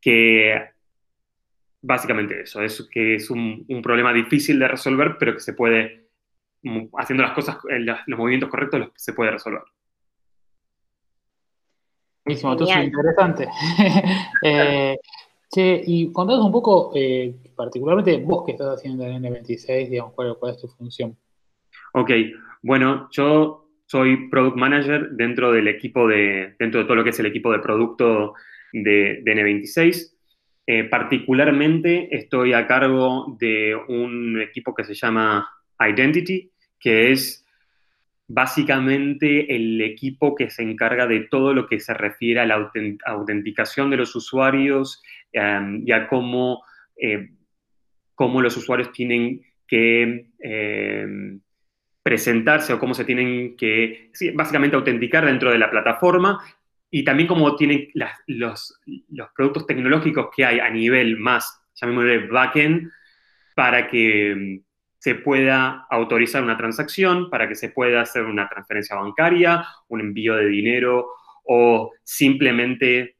que 0.00 0.60
básicamente 1.80 2.40
eso, 2.40 2.62
es 2.62 2.88
que 2.90 3.14
es 3.14 3.30
un, 3.30 3.64
problema 3.80 4.12
difícil 4.12 4.58
de 4.58 4.66
resolver, 4.66 5.14
pero 5.20 5.34
que 5.34 5.40
se 5.40 5.52
puede, 5.52 6.08
haciendo 6.98 7.22
las 7.22 7.32
cosas, 7.32 7.58
los 7.76 8.18
movimientos 8.18 8.50
correctos, 8.50 8.88
se 8.96 9.12
puede 9.12 9.30
resolver. 9.30 9.62
Buenísimo, 12.24 12.50
entonces 12.50 12.84
interesante. 12.84 13.48
eh, 14.42 14.96
Che, 15.48 15.80
y 15.86 16.10
contanos 16.10 16.44
un 16.44 16.50
poco, 16.50 16.90
eh, 16.92 17.36
particularmente 17.54 18.16
vos 18.16 18.44
que 18.44 18.50
estás 18.50 18.78
haciendo 18.78 19.04
en 19.04 19.22
N26, 19.22 19.90
digamos, 19.90 20.12
cuál, 20.12 20.36
es 20.50 20.60
tu 20.60 20.66
función. 20.66 21.16
Ok, 21.92 22.10
bueno, 22.62 23.08
yo 23.12 23.65
soy 23.86 24.28
Product 24.28 24.56
Manager 24.56 25.10
dentro 25.10 25.52
del 25.52 25.68
equipo 25.68 26.06
de, 26.08 26.54
dentro 26.58 26.80
de 26.80 26.86
todo 26.86 26.96
lo 26.96 27.04
que 27.04 27.10
es 27.10 27.20
el 27.20 27.26
equipo 27.26 27.52
de 27.52 27.60
producto 27.60 28.34
de, 28.72 29.22
N26. 29.24 30.12
Eh, 30.68 30.84
particularmente 30.84 32.08
estoy 32.14 32.52
a 32.52 32.66
cargo 32.66 33.36
de 33.38 33.76
un 33.88 34.40
equipo 34.40 34.74
que 34.74 34.84
se 34.84 34.94
llama 34.94 35.48
Identity, 35.78 36.50
que 36.78 37.12
es 37.12 37.44
básicamente 38.28 39.54
el 39.54 39.80
equipo 39.80 40.34
que 40.34 40.50
se 40.50 40.64
encarga 40.64 41.06
de 41.06 41.20
todo 41.20 41.54
lo 41.54 41.68
que 41.68 41.78
se 41.78 41.94
refiere 41.94 42.40
a 42.40 42.46
la 42.46 42.70
autenticación 43.06 43.88
de 43.90 43.96
los 43.98 44.16
usuarios 44.16 45.00
Em, 45.36 45.82
y 45.86 45.92
a 45.92 46.08
cómo, 46.08 46.64
eh, 46.96 47.28
cómo, 48.14 48.40
los 48.40 48.56
usuarios 48.56 48.90
tienen 48.92 49.42
que 49.68 50.30
em, 50.40 51.40
presentarse 52.06 52.72
o 52.72 52.78
cómo 52.78 52.94
se 52.94 53.04
tienen 53.04 53.56
que, 53.56 54.12
básicamente, 54.32 54.76
autenticar 54.76 55.26
dentro 55.26 55.50
de 55.50 55.58
la 55.58 55.68
plataforma 55.68 56.38
y 56.88 57.02
también 57.02 57.26
cómo 57.26 57.56
tienen 57.56 57.88
los, 58.28 58.80
productos 59.34 59.66
tecnológicos 59.66 60.28
que 60.36 60.44
hay 60.44 60.60
a 60.60 60.70
nivel 60.70 61.18
más, 61.18 61.60
llamémosle 61.74 62.28
backend, 62.28 62.92
para 63.56 63.88
que 63.88 64.30
em, 64.30 64.62
se 64.98 65.16
pueda 65.16 65.84
autorizar 65.90 66.44
una 66.44 66.56
transacción, 66.56 67.28
para 67.28 67.48
que 67.48 67.56
se 67.56 67.70
pueda 67.70 68.02
hacer 68.02 68.22
una 68.22 68.48
transferencia 68.48 68.94
bancaria, 68.94 69.66
un 69.88 70.00
envío 70.00 70.36
de 70.36 70.46
dinero 70.46 71.08
o 71.42 71.90
simplemente 72.04 73.16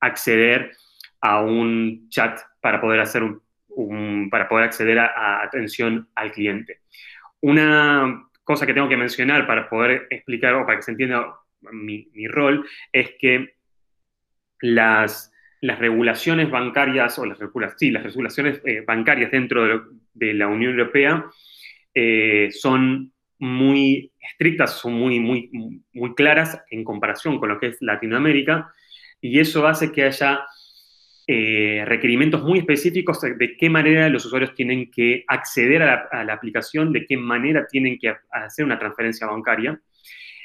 acceder 0.00 0.72
a 1.20 1.42
un 1.42 2.08
chat 2.08 2.40
para 2.62 2.80
poder, 2.80 3.00
hacer 3.00 3.22
un, 3.68 4.30
para 4.30 4.48
poder 4.48 4.64
acceder 4.64 4.98
a, 4.98 5.42
atención 5.42 6.08
al 6.14 6.32
cliente. 6.32 6.80
Una 7.46 8.26
cosa 8.42 8.66
que 8.66 8.74
tengo 8.74 8.88
que 8.88 8.96
mencionar 8.96 9.46
para 9.46 9.68
poder 9.68 10.08
explicar 10.10 10.54
o 10.54 10.66
para 10.66 10.78
que 10.78 10.82
se 10.82 10.90
entienda 10.90 11.32
mi, 11.70 12.08
rol 12.26 12.66
es 12.92 13.12
que 13.20 13.54
las, 14.60 15.30
regulaciones 15.60 16.50
bancarias 16.50 17.20
o 17.20 17.24
las, 17.24 17.38
sí, 17.76 17.92
las 17.92 18.02
regulaciones 18.02 18.60
eh, 18.64 18.80
bancarias 18.84 19.30
dentro 19.30 19.86
de, 20.12 20.34
la 20.34 20.48
Unión 20.48 20.72
Europea 20.72 21.24
eh, 21.94 22.48
son 22.50 23.12
muy 23.38 24.10
estrictas, 24.18 24.80
son 24.80 24.94
muy, 24.94 25.20
muy, 25.20 25.48
muy 25.92 26.14
claras 26.16 26.64
en 26.68 26.82
comparación 26.82 27.38
con 27.38 27.50
lo 27.50 27.60
que 27.60 27.68
es 27.68 27.76
Latinoamérica 27.80 28.72
y 29.20 29.38
eso 29.38 29.68
hace 29.68 29.92
que 29.92 30.02
haya 30.02 30.44
eh, 31.28 31.82
requerimientos 31.84 32.44
muy 32.44 32.60
específicos 32.60 33.20
de 33.20 33.56
qué 33.56 33.68
manera 33.68 34.08
los 34.08 34.24
usuarios 34.24 34.54
tienen 34.54 34.92
que 34.92 35.24
acceder 35.26 35.82
a 35.82 36.24
la, 36.24 36.32
aplicación, 36.32 36.92
de 36.92 37.04
qué 37.04 37.16
manera 37.16 37.66
tienen 37.66 37.98
que 37.98 38.14
hacer 38.30 38.64
una 38.64 38.78
transferencia 38.78 39.26
bancaria 39.26 39.80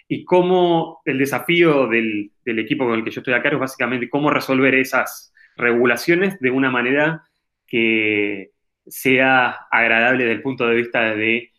y 0.08 0.26
cómo 0.26 1.02
el 1.06 1.20
desafío 1.20 1.86
del, 1.88 2.32
equipo 2.46 2.86
con 2.86 2.96
el 2.96 3.04
que 3.04 3.12
yo 3.12 3.22
estoy 3.22 3.36
acá 3.36 3.50
es 3.50 3.60
básicamente 3.60 4.10
cómo 4.10 4.32
resolver 4.32 4.74
esas 4.74 5.32
regulaciones 5.56 6.40
de 6.40 6.50
una 6.50 6.72
manera 6.72 7.26
que 7.68 8.50
sea 8.88 9.68
agradable 9.70 10.24
desde 10.24 10.38
el 10.38 10.42
punto 10.42 10.68
de 10.68 10.76
vista 10.76 11.16
de 11.16 11.52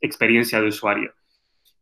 experiencia 0.00 0.58
de 0.58 0.68
usuario. 0.68 1.12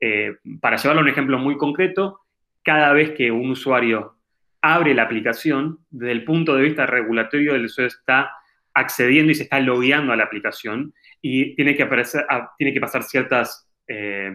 Eh, 0.00 0.34
para 0.60 0.76
llevarlo 0.76 1.00
a 1.00 1.04
un 1.04 1.10
ejemplo 1.10 1.38
muy 1.38 1.56
concreto, 1.56 2.22
cada 2.64 2.92
vez 2.92 3.12
que 3.12 3.30
un 3.30 3.52
usuario 3.52 4.17
abre 4.60 4.94
la 4.94 5.04
aplicación, 5.04 5.78
desde 5.90 6.12
el 6.12 6.24
punto 6.24 6.54
de 6.54 6.62
vista 6.62 6.86
regulatorio, 6.86 7.54
el 7.54 7.64
usuario 7.64 7.88
está 7.88 8.30
accediendo 8.74 9.32
y 9.32 9.34
se 9.34 9.44
está 9.44 9.60
logueando 9.60 10.12
a 10.12 10.16
la 10.16 10.24
aplicación 10.24 10.94
y 11.20 11.54
tiene 11.56 11.76
que, 11.76 11.82
aparecer, 11.82 12.24
ah, 12.28 12.52
tiene 12.56 12.72
que 12.72 12.80
pasar 12.80 13.02
ciertas, 13.02 13.68
eh, 13.86 14.32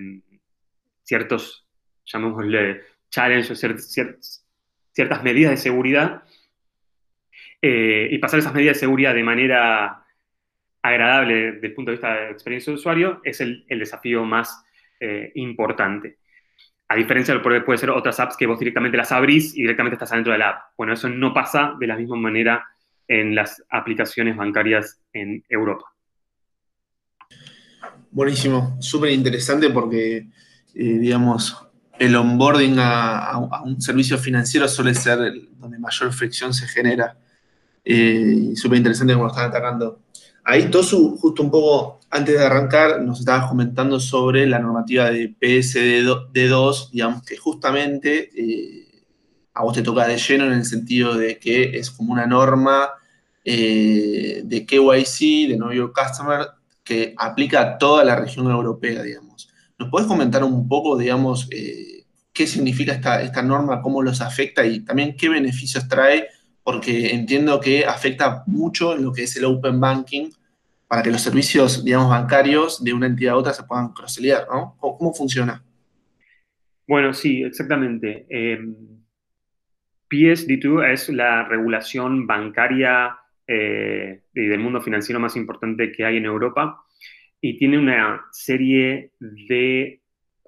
ciertos, 1.03 1.67
llamémosle, 2.05 2.81
challenges, 3.09 3.59
ciertas, 3.59 4.45
ciertas 4.91 5.23
medidas 5.23 5.51
de 5.51 5.57
seguridad 5.57 6.23
eh, 7.61 8.09
y 8.11 8.17
pasar 8.17 8.39
esas 8.39 8.53
medidas 8.53 8.75
de 8.75 8.81
seguridad 8.81 9.13
de 9.13 9.23
manera 9.23 10.05
agradable 10.81 11.53
desde 11.53 11.67
el 11.67 11.73
punto 11.73 11.91
de 11.91 11.95
vista 11.95 12.13
de 12.13 12.31
experiencia 12.31 12.71
de 12.71 12.75
usuario 12.75 13.21
es 13.23 13.39
el, 13.39 13.65
desafío 13.69 14.25
más 14.25 14.65
eh, 14.99 15.31
importante. 15.35 16.17
A 16.93 16.95
diferencia 16.95 17.33
de 17.33 17.39
lo 17.39 17.49
que 17.49 17.61
puede 17.61 17.79
ser 17.79 17.89
otras 17.89 18.19
apps 18.19 18.37
que 18.37 18.45
vos 18.45 18.59
directamente 18.59 18.95
las 18.95 19.11
abrís 19.11 19.57
y 19.57 19.61
directamente 19.61 19.95
estás 19.95 20.11
adentro 20.11 20.31
de 20.31 20.37
la 20.37 20.49
app. 20.49 20.61
Bueno, 20.77 20.93
eso 20.93 21.09
no 21.09 21.33
pasa 21.33 21.73
de 21.79 21.87
la 21.87 21.97
misma 21.97 22.17
manera 22.17 22.63
en 23.07 23.33
las 23.33 23.63
aplicaciones 23.71 24.37
bancarias 24.37 24.99
en 25.11 25.43
Europa. 25.49 25.85
Buenísimo, 28.11 28.77
súper 28.79 29.09
interesante 29.09 29.71
porque, 29.71 30.17
eh, 30.17 30.27
digamos, 30.75 31.57
el 31.97 32.15
onboarding 32.15 32.75
a, 32.77 33.39
un 33.65 33.81
servicio 33.81 34.19
financiero 34.19 34.67
suele 34.67 34.93
ser 34.93 35.17
donde 35.57 35.79
mayor 35.79 36.13
fricción 36.13 36.53
se 36.53 36.67
genera. 36.67 37.17
Eh, 37.83 38.51
súper 38.53 38.77
interesante 38.77 39.13
como 39.13 39.25
lo 39.25 39.31
están 39.31 39.49
atacando. 39.49 40.01
Ahí, 40.43 40.69
Tosu, 40.69 41.17
justo 41.17 41.41
un 41.41 41.49
poco 41.49 42.01
antes 42.13 42.37
de 42.37 42.45
arrancar, 42.45 43.01
nos 43.01 43.19
estabas 43.19 43.47
comentando 43.49 43.99
sobre 43.99 44.45
la 44.45 44.59
normativa 44.59 45.09
de 45.09 45.35
PSD2, 45.35 46.91
digamos 46.91 47.23
que 47.23 47.37
justamente 47.37 48.29
eh, 48.35 49.03
a 49.53 49.63
vos 49.63 49.73
te 49.73 49.81
toca 49.81 50.07
de 50.07 50.17
lleno 50.17 50.45
en 50.45 50.53
el 50.53 50.65
sentido 50.65 51.15
de 51.15 51.39
que 51.39 51.77
es 51.77 51.89
como 51.89 52.13
una 52.13 52.27
norma 52.27 52.89
eh, 53.43 54.43
de 54.45 54.65
KYC, 54.65 55.49
de 55.49 55.55
Know 55.55 55.71
Your 55.71 55.91
Customer, 55.91 56.45
que 56.83 57.15
aplica 57.17 57.61
a 57.61 57.77
toda 57.79 58.03
la 58.03 58.15
región 58.15 58.49
europea, 58.49 59.01
digamos. 59.01 59.49
¿Nos 59.79 59.89
puedes 59.89 60.07
comentar 60.07 60.43
un 60.43 60.67
poco, 60.67 60.95
digamos, 60.95 61.47
eh, 61.49 62.05
qué 62.31 62.45
significa 62.45 62.93
esta, 62.93 63.23
esta 63.23 63.41
norma, 63.41 63.81
cómo 63.81 64.03
los 64.03 64.21
afecta 64.21 64.63
y 64.63 64.81
también 64.81 65.17
qué 65.17 65.29
beneficios 65.29 65.87
trae 65.87 66.27
porque 66.63 67.13
entiendo 67.13 67.59
que 67.59 67.85
afecta 67.85 68.43
mucho 68.47 68.95
en 68.95 69.03
lo 69.03 69.11
que 69.11 69.23
es 69.23 69.35
el 69.35 69.45
open 69.45 69.79
banking 69.79 70.29
para 70.87 71.01
que 71.03 71.11
los 71.11 71.21
servicios, 71.21 71.83
digamos, 71.83 72.09
bancarios 72.09 72.83
de 72.83 72.93
una 72.93 73.07
entidad 73.07 73.33
a 73.33 73.37
otra 73.37 73.53
se 73.53 73.63
puedan 73.63 73.93
crosselear, 73.93 74.45
¿no? 74.47 74.75
¿Cómo, 74.79 75.13
funciona? 75.13 75.63
Bueno, 76.87 77.13
sí, 77.13 77.43
exactamente. 77.43 78.25
Eh, 78.29 78.59
PSD2 80.09 80.91
es 80.91 81.09
la 81.09 81.43
regulación 81.43 82.27
bancaria 82.27 83.17
eh, 83.47 84.21
del 84.33 84.59
mundo 84.59 84.81
financiero 84.81 85.19
más 85.19 85.35
importante 85.35 85.91
que 85.91 86.05
hay 86.05 86.17
en 86.17 86.25
Europa 86.25 86.83
y 87.41 87.57
tiene 87.57 87.77
una 87.77 88.25
serie 88.31 89.11
de 89.19 90.01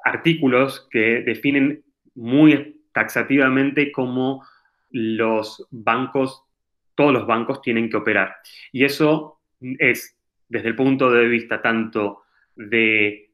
artículos 0.03 0.87
que 0.89 1.21
definen 1.21 1.83
muy 2.13 2.81
taxativamente 2.93 3.91
cómo 3.91 4.45
los 4.91 5.67
bancos, 5.71 6.43
todos 6.95 7.11
los 7.11 7.27
bancos 7.27 7.61
tienen 7.61 7.89
que 7.89 7.97
operar. 7.97 8.35
Y 8.71 8.85
eso 8.85 9.41
es 9.59 10.14
desde 10.47 10.69
el 10.69 10.75
punto 10.75 11.11
de 11.11 11.27
vista 11.27 11.61
tanto 11.61 12.23
de 12.55 13.25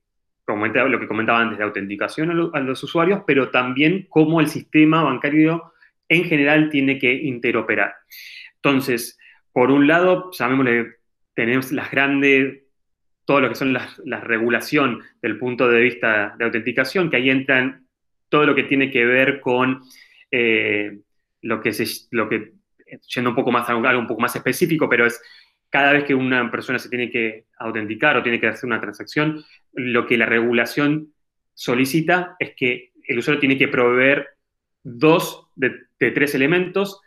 lo 0.48 1.00
que 1.00 1.08
comentaba 1.08 1.39
antes, 1.39 1.58
de 1.58 1.63
autenticación 1.63 2.51
a, 2.53 2.60
los 2.60 2.84
usuarios, 2.84 3.22
pero 3.25 3.50
también 3.50 4.06
cómo 4.10 4.41
el 4.41 4.48
sistema 4.48 5.03
bancario 5.03 5.74
en 6.10 6.25
general 6.25 6.70
tiene 6.70 7.00
que 7.00 7.13
interoperar. 7.13 7.94
Entonces, 8.56 9.18
por 9.53 9.72
un 9.72 9.88
lado, 9.88 10.30
llamémosle, 10.32 10.96
tenemos 11.34 11.72
las 11.72 11.89
grandes, 11.89 12.63
todo 13.25 13.39
lo 13.39 13.50
que 13.50 13.56
son 13.56 13.74
las, 13.74 13.98
la 14.00 14.20
regulación 14.20 15.01
del 15.22 15.38
punto 15.38 15.70
de 15.70 15.80
vista 15.80 16.36
de 16.38 16.46
autenticación, 16.46 17.10
que 17.10 17.18
ahí 17.18 17.30
entran 17.30 17.86
todo 18.30 18.46
lo 18.46 18.56
que 18.56 18.63
tiene 18.63 18.91
que 18.91 19.06
ver 19.06 19.39
con 19.39 19.82
eh, 20.32 21.00
lo, 21.41 21.62
que 21.62 21.74
se, 21.74 21.86
lo 22.12 22.27
que, 22.27 22.53
yendo 23.13 23.30
un 23.30 23.36
poco 23.36 23.51
más 23.51 23.70
algo 23.70 24.00
un 24.00 24.08
poco 24.08 24.22
más 24.22 24.36
específico, 24.36 24.89
pero 24.89 25.06
es 25.06 25.22
cada 25.72 25.94
vez 25.94 26.04
que 26.04 26.13
una 26.13 26.51
persona 26.51 26.78
se 26.78 26.90
tiene 26.90 27.10
que 27.10 27.46
autenticar 27.58 28.18
o 28.18 28.24
tiene 28.24 28.40
que 28.40 28.48
hacer 28.48 28.68
una 28.68 28.82
transacción, 28.82 29.44
lo 29.74 30.06
que 30.06 30.18
la 30.18 30.25
regulación 30.28 31.13
solicita 31.54 32.36
es 32.40 32.54
que 32.56 32.92
el 33.08 33.18
usuario 33.18 33.40
tiene 33.40 33.58
que 33.58 33.70
proveer 33.70 34.28
dos 34.84 35.48
de, 35.56 35.72
tres 35.98 36.36
elementos, 36.36 37.00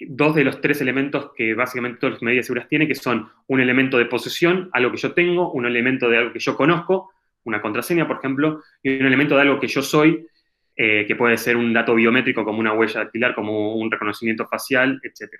dos 0.00 0.34
de 0.34 0.44
los 0.44 0.60
tres 0.60 0.80
elementos 0.80 1.30
que 1.36 1.54
básicamente 1.54 2.00
todas 2.00 2.14
las 2.14 2.22
medidas 2.22 2.46
seguras 2.46 2.68
tienen, 2.68 2.88
que 2.88 2.96
son 2.96 3.30
un 3.46 3.60
elemento 3.60 3.98
de 3.98 4.06
posesión, 4.06 4.68
algo 4.72 4.90
que 4.90 4.98
yo 4.98 5.12
tengo, 5.12 5.52
un 5.52 5.64
elemento 5.64 6.08
de 6.08 6.18
algo 6.18 6.32
que 6.32 6.40
yo 6.40 6.56
conozco, 6.56 7.12
una 7.44 7.62
contraseña, 7.62 8.06
por 8.06 8.18
ejemplo, 8.18 8.62
y 8.82 8.98
un 8.98 9.06
elemento 9.06 9.36
de 9.36 9.42
algo 9.42 9.60
que 9.60 9.68
yo 9.68 9.82
soy, 9.82 10.26
eh, 10.74 11.04
que 11.06 11.14
puede 11.14 11.36
ser 11.36 11.56
un 11.56 11.72
dato 11.72 11.94
biométrico 11.94 12.44
como 12.44 12.58
una 12.58 12.72
huella 12.72 13.00
dactilar, 13.00 13.34
como 13.34 13.76
un 13.76 13.90
reconocimiento 13.90 14.46
facial, 14.46 15.00
etc. 15.02 15.34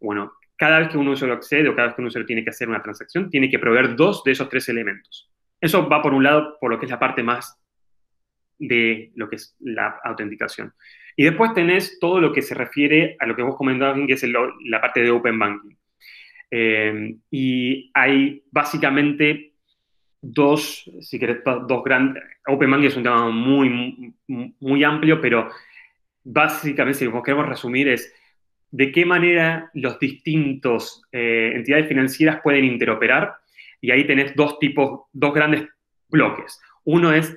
Bueno, 0.00 0.32
cada 0.62 0.78
vez 0.78 0.90
que 0.90 0.96
un 0.96 1.08
usuario 1.08 1.34
accede 1.34 1.68
o 1.68 1.74
cada 1.74 1.88
vez 1.88 1.96
que 1.96 2.02
un 2.02 2.06
usuario 2.06 2.24
tiene 2.24 2.44
que 2.44 2.50
hacer 2.50 2.68
una 2.68 2.80
transacción, 2.80 3.28
tiene 3.28 3.50
que 3.50 3.58
proveer 3.58 3.96
dos 3.96 4.22
de 4.22 4.30
esos 4.30 4.48
tres 4.48 4.68
elementos. 4.68 5.28
Eso 5.60 5.88
va 5.88 6.00
por 6.00 6.14
un 6.14 6.22
lado 6.22 6.56
por 6.60 6.70
lo 6.70 6.78
que 6.78 6.84
es 6.86 6.90
la 6.92 7.00
parte 7.00 7.24
más 7.24 7.60
de 8.60 9.10
lo 9.16 9.28
que 9.28 9.34
es 9.34 9.56
la 9.58 9.98
autenticación. 10.04 10.72
Y 11.16 11.24
después 11.24 11.52
tenés 11.52 11.98
todo 11.98 12.20
lo 12.20 12.32
que 12.32 12.42
se 12.42 12.54
refiere 12.54 13.16
a 13.18 13.26
lo 13.26 13.34
que 13.34 13.42
vos 13.42 13.56
comentabas, 13.56 13.98
que 14.06 14.12
es 14.12 14.22
la 14.22 14.80
parte 14.80 15.02
de 15.02 15.10
Open 15.10 15.36
Banking. 15.36 15.74
Eh, 16.48 17.16
y 17.28 17.90
hay 17.92 18.44
básicamente 18.52 19.54
dos, 20.20 20.88
si 21.00 21.18
querés, 21.18 21.38
dos 21.44 21.82
grandes... 21.82 22.22
Open 22.46 22.70
Banking 22.70 22.86
es 22.86 22.96
un 22.96 23.02
tema 23.02 23.28
muy, 23.30 24.14
muy, 24.28 24.84
amplio, 24.84 25.20
pero 25.20 25.50
básicamente, 26.22 27.00
si 27.00 27.08
vos 27.08 27.24
queremos 27.24 27.48
resumir, 27.48 27.88
es 27.88 28.14
de 28.72 28.90
qué 28.90 29.06
manera 29.06 29.70
los 29.74 29.98
distintos 29.98 31.02
eh, 31.12 31.52
entidades 31.54 31.86
financieras 31.86 32.40
pueden 32.42 32.64
interoperar. 32.64 33.36
Y 33.80 33.90
ahí 33.90 34.06
tenés 34.06 34.34
dos 34.34 34.58
tipos, 34.58 35.02
dos 35.12 35.32
grandes 35.32 35.68
bloques. 36.08 36.60
Uno 36.84 37.12
es 37.12 37.36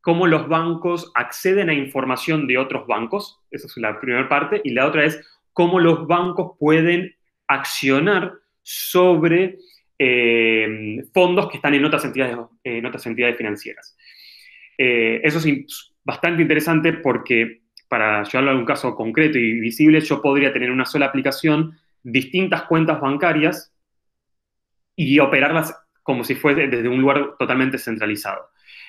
cómo 0.00 0.26
los 0.26 0.48
bancos 0.48 1.12
acceden 1.14 1.70
a 1.70 1.74
información 1.74 2.46
de 2.46 2.58
otros 2.58 2.86
bancos, 2.86 3.40
esa 3.50 3.66
es 3.66 3.76
la 3.76 4.00
primera 4.00 4.28
parte, 4.28 4.60
y 4.64 4.72
la 4.72 4.86
otra 4.86 5.04
es 5.04 5.24
cómo 5.52 5.78
los 5.78 6.06
bancos 6.06 6.56
pueden 6.58 7.14
accionar 7.46 8.34
sobre 8.62 9.58
eh, 9.98 11.04
fondos 11.12 11.48
que 11.48 11.58
están 11.58 11.74
en 11.74 11.84
otras 11.84 12.04
entidades, 12.04 12.36
en 12.64 12.86
otras 12.86 13.06
entidades 13.06 13.36
financieras. 13.36 13.96
Eh, 14.78 15.20
eso 15.22 15.38
es 15.38 15.94
bastante 16.02 16.42
interesante 16.42 16.92
porque, 16.94 17.61
para 17.92 18.22
llevarlo 18.22 18.52
a 18.52 18.56
un 18.56 18.64
caso 18.64 18.94
concreto 18.94 19.38
y 19.38 19.60
visible, 19.60 20.00
yo 20.00 20.22
podría 20.22 20.50
tener 20.50 20.70
una 20.70 20.86
sola 20.86 21.04
aplicación, 21.04 21.78
distintas 22.02 22.62
cuentas 22.62 22.98
bancarias 22.98 23.70
y 24.96 25.18
operarlas 25.18 25.78
como 26.02 26.24
si 26.24 26.34
fuese 26.34 26.68
desde 26.68 26.88
un 26.88 27.02
lugar 27.02 27.36
totalmente 27.38 27.76
centralizado. 27.76 28.48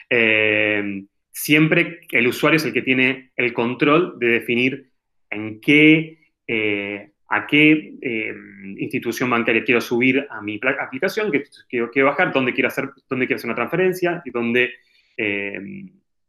Eh, 0.10 1.04
siempre 1.34 2.00
el 2.12 2.28
usuario 2.28 2.56
es 2.56 2.64
el 2.64 2.72
que 2.72 2.82
tiene 2.82 3.32
el 3.36 3.52
control 3.52 4.18
de 4.20 4.28
definir 4.28 4.90
en 5.30 5.60
qué, 5.60 6.20
eh, 6.48 7.12
a 7.28 7.46
qué 7.46 7.96
eh, 8.02 8.34
institución 8.78 9.30
bancaria 9.30 9.66
quiero 9.66 9.82
subir 9.82 10.26
a 10.30 10.42
mi 10.42 10.62
aplicación, 10.80 11.30
qué 11.30 11.44
quiero, 11.68 11.92
quiero, 11.92 12.08
bajar, 12.08 12.32
dónde 12.32 12.54
quiero 12.54 12.70
hacer, 12.70 12.90
dónde 13.10 13.28
quiero 13.28 13.36
hacer 13.36 13.50
una 13.50 13.56
transferencia 13.56 14.22
y 14.24 14.32
dónde, 14.32 14.72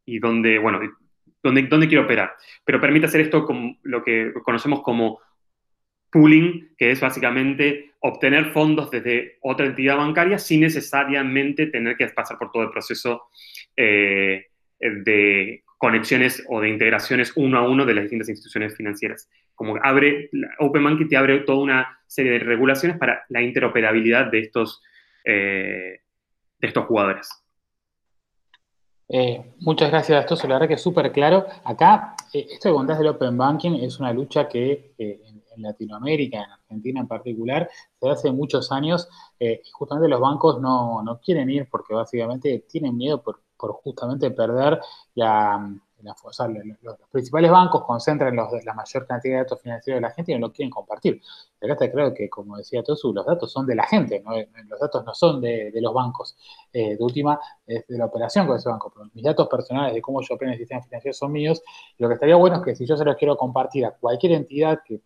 y 0.06 0.18
dónde, 0.18 0.58
bueno, 0.58 0.80
dónde, 1.44 1.62
dónde 1.62 1.86
quiero 1.86 2.04
operar. 2.04 2.32
Pero 2.64 2.80
permite 2.80 3.06
hacer 3.06 3.20
esto 3.20 3.44
como 3.44 3.76
lo 3.82 4.02
que 4.02 4.32
conocemos 4.42 4.82
como 4.82 5.20
pooling, 6.10 6.74
que 6.76 6.90
es 6.90 7.00
básicamente 7.00 7.92
obtener 8.00 8.52
fondos 8.52 8.90
desde 8.90 9.38
otra 9.40 9.66
entidad 9.66 9.96
bancaria 9.96 10.38
sin 10.38 10.60
necesariamente 10.60 11.66
tener 11.66 11.96
que 11.96 12.06
pasar 12.08 12.38
por 12.38 12.50
todo 12.50 12.62
el 12.62 12.70
proceso 12.70 13.24
eh, 13.76 14.46
de 14.78 15.62
conexiones 15.76 16.44
o 16.48 16.60
de 16.60 16.68
integraciones 16.68 17.32
uno 17.36 17.58
a 17.58 17.68
uno 17.68 17.84
de 17.84 17.94
las 17.94 18.04
distintas 18.04 18.28
instituciones 18.28 18.76
financieras. 18.76 19.28
Como 19.54 19.76
abre, 19.82 20.30
Open 20.58 20.82
Banking 20.84 21.08
te 21.08 21.16
abre 21.16 21.40
toda 21.40 21.62
una 21.62 21.98
serie 22.06 22.32
de 22.32 22.38
regulaciones 22.38 22.96
para 22.98 23.24
la 23.28 23.42
interoperabilidad 23.42 24.30
de 24.30 24.40
estos, 24.40 24.82
eh, 25.24 26.00
de 26.58 26.66
estos 26.66 26.86
jugadores. 26.86 27.43
Eh, 29.08 29.54
muchas 29.60 29.90
gracias, 29.90 30.24
esto 30.30 30.48
la 30.48 30.54
verdad 30.54 30.68
que 30.68 30.74
es 30.74 30.82
súper 30.82 31.12
claro. 31.12 31.46
Acá, 31.64 32.16
esto 32.32 32.70
que 32.70 32.74
contás 32.74 32.98
del 32.98 33.08
Open 33.08 33.36
Banking 33.36 33.72
es 33.82 34.00
una 34.00 34.12
lucha 34.12 34.48
que 34.48 34.94
en 34.98 35.62
Latinoamérica, 35.62 36.38
en 36.38 36.50
Argentina 36.50 37.00
en 37.00 37.08
particular, 37.08 37.68
se 38.00 38.08
hace 38.08 38.32
muchos 38.32 38.70
años 38.72 39.08
eh, 39.38 39.62
y 39.64 39.70
justamente 39.70 40.08
los 40.08 40.20
bancos 40.20 40.60
no, 40.60 41.20
quieren 41.24 41.50
ir 41.50 41.68
porque 41.70 41.94
básicamente 41.94 42.64
tienen 42.68 42.96
miedo 42.96 43.22
por, 43.22 43.40
justamente 43.56 44.30
perder 44.30 44.78
la, 45.14 45.74
los, 46.04 46.96
principales 47.10 47.50
bancos 47.50 47.84
concentran 47.84 48.36
la 48.36 48.74
mayor 48.74 49.06
cantidad 49.06 49.34
de 49.34 49.42
datos 49.42 49.60
financieros 49.60 49.98
de 49.98 50.08
la 50.08 50.10
gente 50.10 50.32
y 50.32 50.34
no 50.34 50.48
lo 50.48 50.52
quieren 50.52 50.70
compartir. 50.70 51.20
Acá 51.62 51.72
está 51.72 51.90
claro 51.90 52.12
que, 52.14 52.28
como 52.28 52.56
decía 52.56 52.82
Tosu, 52.82 53.12
los 53.12 53.24
datos 53.24 53.50
son 53.50 53.66
de 53.66 53.74
la 53.74 53.86
gente, 53.86 54.22
los 54.68 54.80
datos 54.80 55.04
no 55.04 55.14
son 55.14 55.40
de, 55.40 55.72
los 55.74 55.94
bancos. 55.94 56.36
Eh, 56.72 56.96
de 56.96 57.02
última, 57.02 57.38
es 57.66 57.86
de 57.86 57.98
la 57.98 58.06
operación 58.06 58.46
con 58.46 58.56
ese 58.56 58.68
banco. 58.68 58.92
Mis 59.14 59.24
datos 59.24 59.48
personales 59.48 59.94
de 59.94 60.02
cómo 60.02 60.20
yo 60.20 60.34
opero 60.34 60.52
el 60.52 60.58
sistema 60.58 60.82
financiero 60.82 61.14
son 61.14 61.32
míos. 61.32 61.62
lo 61.98 62.08
que 62.08 62.14
estaría 62.14 62.36
bueno 62.36 62.56
es 62.56 62.62
que 62.62 62.74
si 62.76 62.86
yo 62.86 62.96
se 62.96 63.04
los 63.04 63.16
quiero 63.16 63.36
compartir 63.36 63.86
a 63.86 63.92
cualquier 63.92 64.32
entidad 64.32 64.80
que 64.84 65.00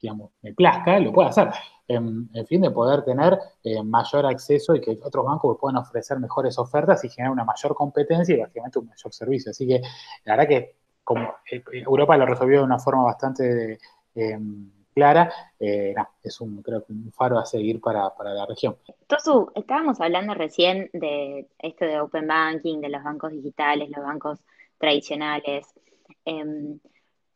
digamos, 0.00 0.32
me 0.42 0.52
plazca, 0.54 0.98
lo 0.98 1.12
puede 1.12 1.28
hacer. 1.28 1.50
En, 1.88 2.28
fin, 2.46 2.60
de 2.60 2.70
poder 2.70 3.02
tener 3.04 3.36
eh, 3.64 3.82
mayor 3.82 4.24
acceso 4.24 4.76
y 4.76 4.80
que 4.80 4.96
otros 5.02 5.24
bancos 5.24 5.58
puedan 5.60 5.76
ofrecer 5.78 6.20
mejores 6.20 6.56
ofertas 6.56 7.04
y 7.04 7.08
generar 7.08 7.32
una 7.32 7.44
mayor 7.44 7.74
competencia 7.74 8.36
y 8.36 8.40
básicamente 8.40 8.78
un 8.78 8.86
mayor 8.86 9.12
servicio. 9.12 9.50
Así 9.50 9.66
que 9.66 9.80
la 10.24 10.36
verdad 10.36 10.48
que 10.48 10.76
como 11.02 11.34
eh, 11.50 11.62
Europa 11.72 12.16
lo 12.16 12.26
resolvió 12.26 12.58
de 12.58 12.64
una 12.64 12.78
forma 12.78 13.02
bastante 13.02 13.80
em, 14.14 14.70
clara, 14.94 15.32
eh, 15.58 15.94
es 16.22 16.40
un, 16.40 16.62
creo 16.62 16.84
un 16.88 17.10
faro 17.12 17.38
a 17.38 17.44
seguir 17.44 17.80
para, 17.80 18.12
la 18.18 18.46
región. 18.46 18.76
Tosu, 19.08 19.50
estábamos 19.56 20.00
hablando 20.00 20.34
recién 20.34 20.90
de 20.92 21.48
esto 21.58 21.84
de 21.84 22.00
Open 22.00 22.28
Banking, 22.28 22.80
de 22.80 22.88
los 22.88 23.02
bancos 23.02 23.32
digitales, 23.32 23.90
los 23.90 24.04
bancos 24.04 24.38
tradicionales. 24.78 25.66
Em, 26.24 26.78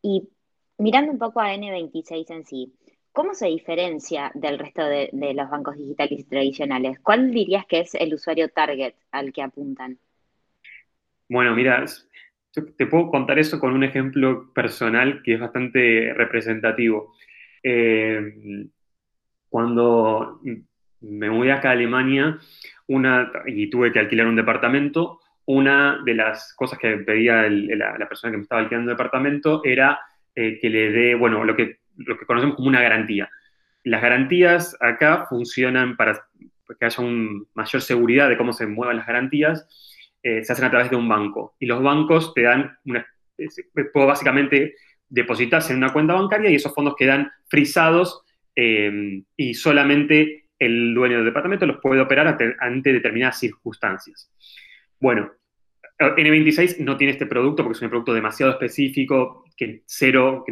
y 0.02 0.28
mirando 0.78 1.12
un 1.12 1.18
poco 1.18 1.40
a 1.40 1.54
N26 1.54 2.30
en 2.30 2.44
sí, 2.44 2.72
¿cómo 3.12 3.34
se 3.34 3.46
diferencia 3.46 4.30
del 4.34 4.58
resto 4.58 4.84
de, 4.84 5.10
los 5.12 5.50
bancos 5.50 5.76
digitales 5.76 6.28
tradicionales? 6.28 6.98
¿Cuál 7.00 7.30
dirías 7.30 7.66
que 7.66 7.80
es 7.80 7.94
el 7.94 8.14
usuario 8.14 8.48
target 8.48 8.94
al 9.12 9.32
que 9.32 9.42
apuntan? 9.42 9.98
Bueno, 11.28 11.54
mira, 11.54 11.84
te 12.76 12.86
puedo 12.86 13.10
contar 13.10 13.38
eso 13.38 13.58
con 13.58 13.72
un 13.72 13.84
ejemplo 13.84 14.52
personal 14.52 15.22
que 15.22 15.34
es 15.34 15.40
bastante 15.40 16.12
representativo. 16.14 17.14
Eh, 17.62 18.68
cuando 19.48 20.40
me 21.00 21.30
mudé 21.30 21.52
acá 21.52 21.70
a 21.70 21.72
Alemania 21.72 22.38
una, 22.88 23.30
y 23.46 23.70
tuve 23.70 23.92
que 23.92 24.00
alquilar 24.00 24.26
un 24.26 24.36
departamento, 24.36 25.20
una 25.46 26.02
de 26.04 26.14
las 26.14 26.54
cosas 26.54 26.78
que 26.78 26.96
pedía 26.98 27.48
la, 27.48 27.98
la, 27.98 28.08
persona 28.08 28.30
que 28.30 28.38
me 28.38 28.42
estaba 28.42 28.62
alquilando 28.62 28.90
el 28.90 28.96
departamento 28.96 29.62
era 29.64 29.98
eh, 30.34 30.58
que 30.60 30.70
le 30.70 30.90
dé, 30.90 31.14
bueno, 31.14 31.44
lo 31.44 31.56
que, 31.56 31.78
lo 31.96 32.18
que 32.18 32.26
conocemos 32.26 32.56
como 32.56 32.68
una 32.68 32.82
garantía. 32.82 33.30
Las 33.84 34.02
garantías 34.02 34.76
acá 34.80 35.26
funcionan 35.28 35.96
para 35.96 36.26
que 36.78 36.84
haya 36.84 37.04
una 37.04 37.42
mayor 37.54 37.82
seguridad 37.82 38.28
de 38.28 38.36
cómo 38.36 38.52
se 38.52 38.66
muevan 38.66 38.96
las 38.96 39.06
garantías, 39.06 39.68
eh, 40.22 40.42
se 40.42 40.52
hacen 40.52 40.64
a 40.64 40.70
través 40.70 40.90
de 40.90 40.96
un 40.96 41.08
banco. 41.08 41.54
Y 41.58 41.66
los 41.66 41.82
bancos 41.82 42.32
te 42.34 42.42
dan, 42.42 42.76
una, 42.84 43.06
básicamente 43.94 44.74
depositarse 45.08 45.72
en 45.72 45.78
una 45.78 45.92
cuenta 45.92 46.14
bancaria 46.14 46.50
y 46.50 46.54
esos 46.54 46.74
fondos 46.74 46.96
quedan 46.96 47.30
frisados 47.46 48.22
eh, 48.56 49.22
y 49.36 49.54
solamente 49.54 50.46
el 50.58 50.94
dueño 50.94 51.16
del 51.16 51.26
departamento 51.26 51.66
los 51.66 51.80
puede 51.80 52.00
operar 52.00 52.38
ante 52.60 52.92
determinadas 52.92 53.38
circunstancias. 53.38 54.30
Bueno, 54.98 55.30
N26 55.98 56.78
no 56.78 56.96
tiene 56.96 57.12
este 57.12 57.26
producto 57.26 57.62
porque 57.62 57.76
es 57.76 57.82
un 57.82 57.90
producto 57.90 58.14
demasiado 58.14 58.52
específico, 58.52 59.43
que 59.56 59.82
cero, 59.86 60.44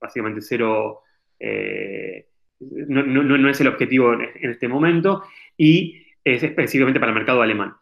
básicamente 0.00 0.40
cero, 0.40 1.00
eh, 1.38 2.28
no, 2.60 3.50
es 3.50 3.60
el 3.60 3.68
objetivo 3.68 4.14
en, 4.14 4.50
este 4.50 4.68
momento, 4.68 5.24
y 5.56 6.06
es 6.24 6.42
específicamente 6.42 7.00
para 7.00 7.12
el 7.12 7.18
mercado 7.18 7.42
alemán. 7.42 7.74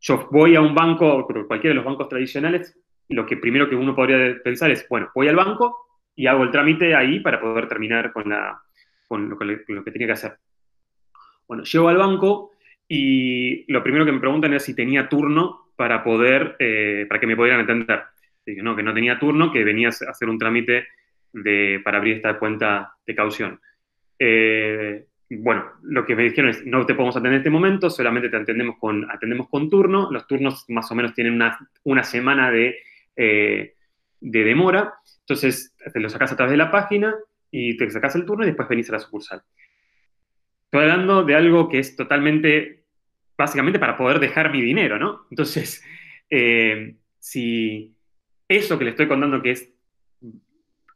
Yo 0.00 0.28
voy 0.30 0.54
a 0.56 0.60
un 0.60 0.74
banco, 0.74 1.26
cualquiera 1.26 1.72
de 1.72 1.74
los 1.74 1.84
bancos 1.84 2.08
tradicionales, 2.08 2.78
lo 3.08 3.26
que 3.26 3.36
primero 3.36 3.68
que 3.68 3.76
uno 3.76 3.94
podría 3.94 4.40
pensar 4.42 4.70
es, 4.70 4.86
bueno, 4.88 5.10
voy 5.14 5.28
al 5.28 5.36
banco 5.36 5.88
y 6.14 6.26
hago 6.26 6.42
el 6.42 6.50
trámite 6.50 6.94
ahí 6.94 7.20
para 7.20 7.40
poder 7.40 7.68
terminar 7.68 8.12
con, 8.12 8.28
la, 8.28 8.60
con 9.06 9.28
lo, 9.28 9.38
que, 9.38 9.90
tenía 9.90 10.08
que 10.08 10.12
hacer. 10.12 10.36
Bueno, 11.46 11.64
llego 11.64 11.88
al 11.88 11.96
banco 11.96 12.52
y 12.86 13.70
lo 13.72 13.82
primero 13.82 14.04
que 14.04 14.12
me 14.12 14.20
preguntan 14.20 14.52
es 14.54 14.64
si 14.64 14.74
tenía 14.74 15.08
turno 15.08 15.72
para 15.76 16.02
poder, 16.02 16.56
eh, 16.58 17.06
para 17.08 17.20
que 17.20 17.26
me 17.26 17.36
pudieran 17.36 17.60
atender. 17.60 18.02
Dije, 18.50 18.62
no, 18.62 18.74
que 18.76 18.82
no 18.82 18.94
tenía 18.94 19.18
turno, 19.18 19.52
que 19.52 19.64
venía 19.64 19.88
a 19.88 20.10
hacer 20.10 20.28
un 20.28 20.38
trámite 20.38 20.86
para 21.84 21.98
abrir 21.98 22.16
esta 22.16 22.38
cuenta 22.38 22.94
de 23.06 23.14
caución. 23.14 23.60
Eh, 24.18 25.06
bueno, 25.30 25.72
lo 25.82 26.06
que 26.06 26.16
me 26.16 26.24
dijeron 26.24 26.50
es, 26.50 26.64
no 26.64 26.86
te 26.86 26.94
podemos 26.94 27.14
atender 27.14 27.34
en 27.34 27.38
este 27.38 27.50
momento, 27.50 27.90
solamente 27.90 28.30
te 28.30 28.36
atendemos 28.36 28.76
con, 28.78 29.10
atendemos 29.10 29.48
con 29.48 29.68
turno. 29.68 30.10
Los 30.10 30.26
turnos 30.26 30.64
más 30.68 30.90
o 30.90 30.94
menos 30.94 31.14
tienen 31.14 31.34
una, 31.34 31.58
una 31.84 32.02
semana 32.02 32.50
de, 32.50 32.76
eh, 33.14 33.74
de 34.20 34.44
demora. 34.44 34.94
Entonces, 35.20 35.74
te 35.92 36.00
lo 36.00 36.08
sacas 36.08 36.32
a 36.32 36.36
través 36.36 36.52
de 36.52 36.56
la 36.56 36.70
página 36.70 37.14
y 37.50 37.76
te 37.76 37.90
sacas 37.90 38.14
el 38.16 38.24
turno 38.24 38.44
y 38.44 38.48
después 38.48 38.68
venís 38.68 38.88
a 38.88 38.94
la 38.94 39.00
sucursal. 39.00 39.42
Estoy 40.64 40.82
hablando 40.82 41.24
de 41.24 41.34
algo 41.34 41.68
que 41.68 41.78
es 41.78 41.94
totalmente, 41.94 42.84
básicamente 43.36 43.78
para 43.78 43.96
poder 43.96 44.20
dejar 44.20 44.50
mi 44.50 44.62
dinero, 44.62 44.98
¿no? 44.98 45.26
Entonces, 45.30 45.84
eh, 46.30 46.96
si 47.18 47.97
eso 48.48 48.78
que 48.78 48.84
le 48.84 48.90
estoy 48.90 49.06
contando, 49.06 49.42
que 49.42 49.50
es 49.50 49.72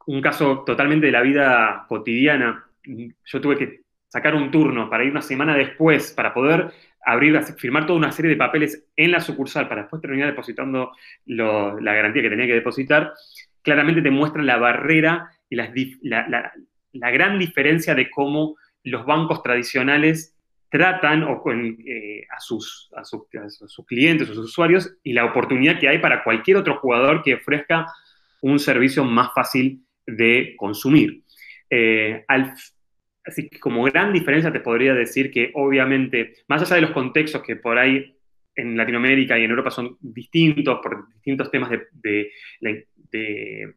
un 0.05 0.21
caso 0.21 0.63
totalmente 0.65 1.05
de 1.05 1.11
la 1.11 1.21
vida 1.21 1.85
cotidiana, 1.87 2.65
yo 2.83 3.41
tuve 3.41 3.57
que 3.57 3.81
sacar 4.07 4.35
un 4.35 4.51
turno 4.51 4.89
para 4.89 5.03
ir 5.03 5.11
una 5.11 5.21
semana 5.21 5.55
después, 5.55 6.11
para 6.11 6.33
poder 6.33 6.71
abrir, 7.05 7.41
firmar 7.57 7.85
toda 7.85 7.99
una 7.99 8.11
serie 8.11 8.31
de 8.31 8.37
papeles 8.37 8.85
en 8.95 9.11
la 9.11 9.19
sucursal, 9.19 9.67
para 9.67 9.81
después 9.81 10.01
terminar 10.01 10.29
depositando 10.29 10.91
la 11.25 11.93
garantía 11.93 12.21
que 12.21 12.29
tenía 12.29 12.47
que 12.47 12.53
depositar, 12.53 13.13
claramente 13.61 14.01
te 14.01 14.11
muestra 14.11 14.43
la 14.43 14.57
barrera 14.57 15.31
y 15.49 15.55
la, 15.55 17.11
gran 17.11 17.39
diferencia 17.39 17.95
de 17.95 18.09
cómo 18.09 18.55
los 18.83 19.05
bancos 19.05 19.41
tradicionales 19.41 20.32
tratan 20.73 21.21
o 21.21 21.43
eh, 21.85 22.25
a, 22.35 22.39
sus, 22.39 22.89
a, 22.95 23.03
sus, 23.03 23.27
clientes, 23.85 24.27
a 24.27 24.33
sus 24.33 24.45
usuarios, 24.45 24.91
y 25.03 25.13
la 25.13 25.25
oportunidad 25.25 25.79
que 25.79 25.87
hay 25.87 25.99
para 25.99 26.23
cualquier 26.23 26.57
otro 26.57 26.79
jugador 26.79 27.21
que 27.21 27.35
ofrezca 27.35 27.85
un 28.41 28.57
servicio 28.57 29.05
más 29.05 29.31
fácil 29.35 29.85
de 30.07 30.55
consumir. 30.57 31.21
Eh, 31.69 32.25
así 33.23 33.47
que 33.49 33.59
como 33.59 33.83
gran 33.83 34.11
diferencia 34.11 34.51
te 34.51 34.61
podría 34.61 34.95
decir 34.95 35.29
que 35.29 35.51
obviamente, 35.53 36.37
más 36.47 36.63
allá 36.63 36.77
de 36.77 36.81
los 36.81 36.91
contextos 36.91 37.43
que 37.43 37.55
por 37.55 37.77
ahí 37.77 38.17
en 38.55 38.75
Latinoamérica 38.75 39.37
y 39.37 39.43
en 39.43 39.51
Europa 39.51 39.69
son 39.69 39.95
distintos 40.01 40.79
por 40.81 41.07
distintos 41.13 41.51
temas 41.51 41.69
de, 41.69 42.31
de 42.61 43.73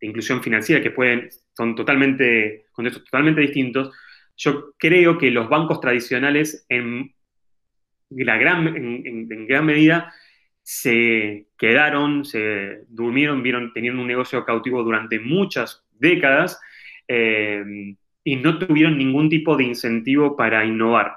inclusión 0.00 0.42
financiera 0.42 0.82
que 0.82 0.90
pueden, 0.90 1.28
son 1.56 1.76
totalmente, 1.76 2.66
contextos 2.72 3.04
totalmente 3.04 3.40
distintos, 3.40 3.94
yo 4.40 4.72
creo 4.78 5.18
que 5.18 5.30
los 5.30 5.50
bancos 5.50 5.80
tradicionales 5.80 6.64
en, 6.70 7.14
gran, 8.08 9.66
medida 9.66 10.14
se 10.62 11.46
quedaron, 11.58 12.24
se 12.24 12.84
durmieron, 12.88 13.42
vieron, 13.42 13.72
tenían 13.74 13.98
un 13.98 14.06
negocio 14.06 14.42
cautivo 14.46 14.82
durante 14.82 15.20
muchas 15.20 15.84
décadas 15.98 16.58
eh, 17.06 17.94
y 18.24 18.36
no 18.36 18.58
tuvieron 18.58 18.96
ningún 18.96 19.28
tipo 19.28 19.58
de 19.58 19.64
incentivo 19.64 20.38
para 20.38 20.64
innovar. 20.64 21.16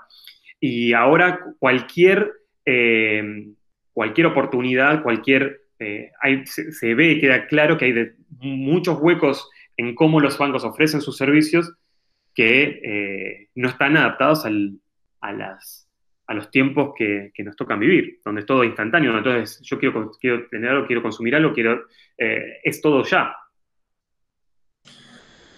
Y 0.59 0.91
ahora 0.91 1.39
cualquier, 1.59 2.29
eh, 2.65 3.47
cualquier 3.93 4.27
oportunidad, 4.27 5.01
cualquier, 5.01 5.61
eh, 5.79 6.11
se, 6.45 6.93
ve, 6.93 7.21
queda 7.21 7.47
claro 7.47 7.77
que 7.77 7.85
hay 7.85 7.93
muchos 8.41 8.99
huecos 8.99 9.49
en 9.77 9.95
cómo 9.95 10.19
los 10.19 10.37
bancos 10.37 10.65
ofrecen 10.65 10.99
sus 10.99 11.15
servicios 11.15 11.73
que 12.33 13.49
no 13.55 13.69
están 13.69 13.97
adaptados 13.97 14.45
a, 14.45 15.31
las, 15.31 15.89
a 16.27 16.33
los 16.33 16.49
tiempos 16.51 16.93
que, 16.97 17.31
nos 17.39 17.55
tocan 17.55 17.79
vivir, 17.79 18.19
donde 18.25 18.41
es 18.41 18.47
todo 18.47 18.63
instantáneo. 18.63 19.17
Entonces, 19.17 19.61
yo 19.61 19.79
quiero, 19.79 20.11
quiero 20.19 20.47
tener 20.47 20.71
algo, 20.71 20.87
quiero 20.87 21.01
consumir 21.01 21.35
algo, 21.35 21.53
quiero, 21.53 21.85
es 22.17 22.81
todo 22.81 23.03
ya. 23.03 23.35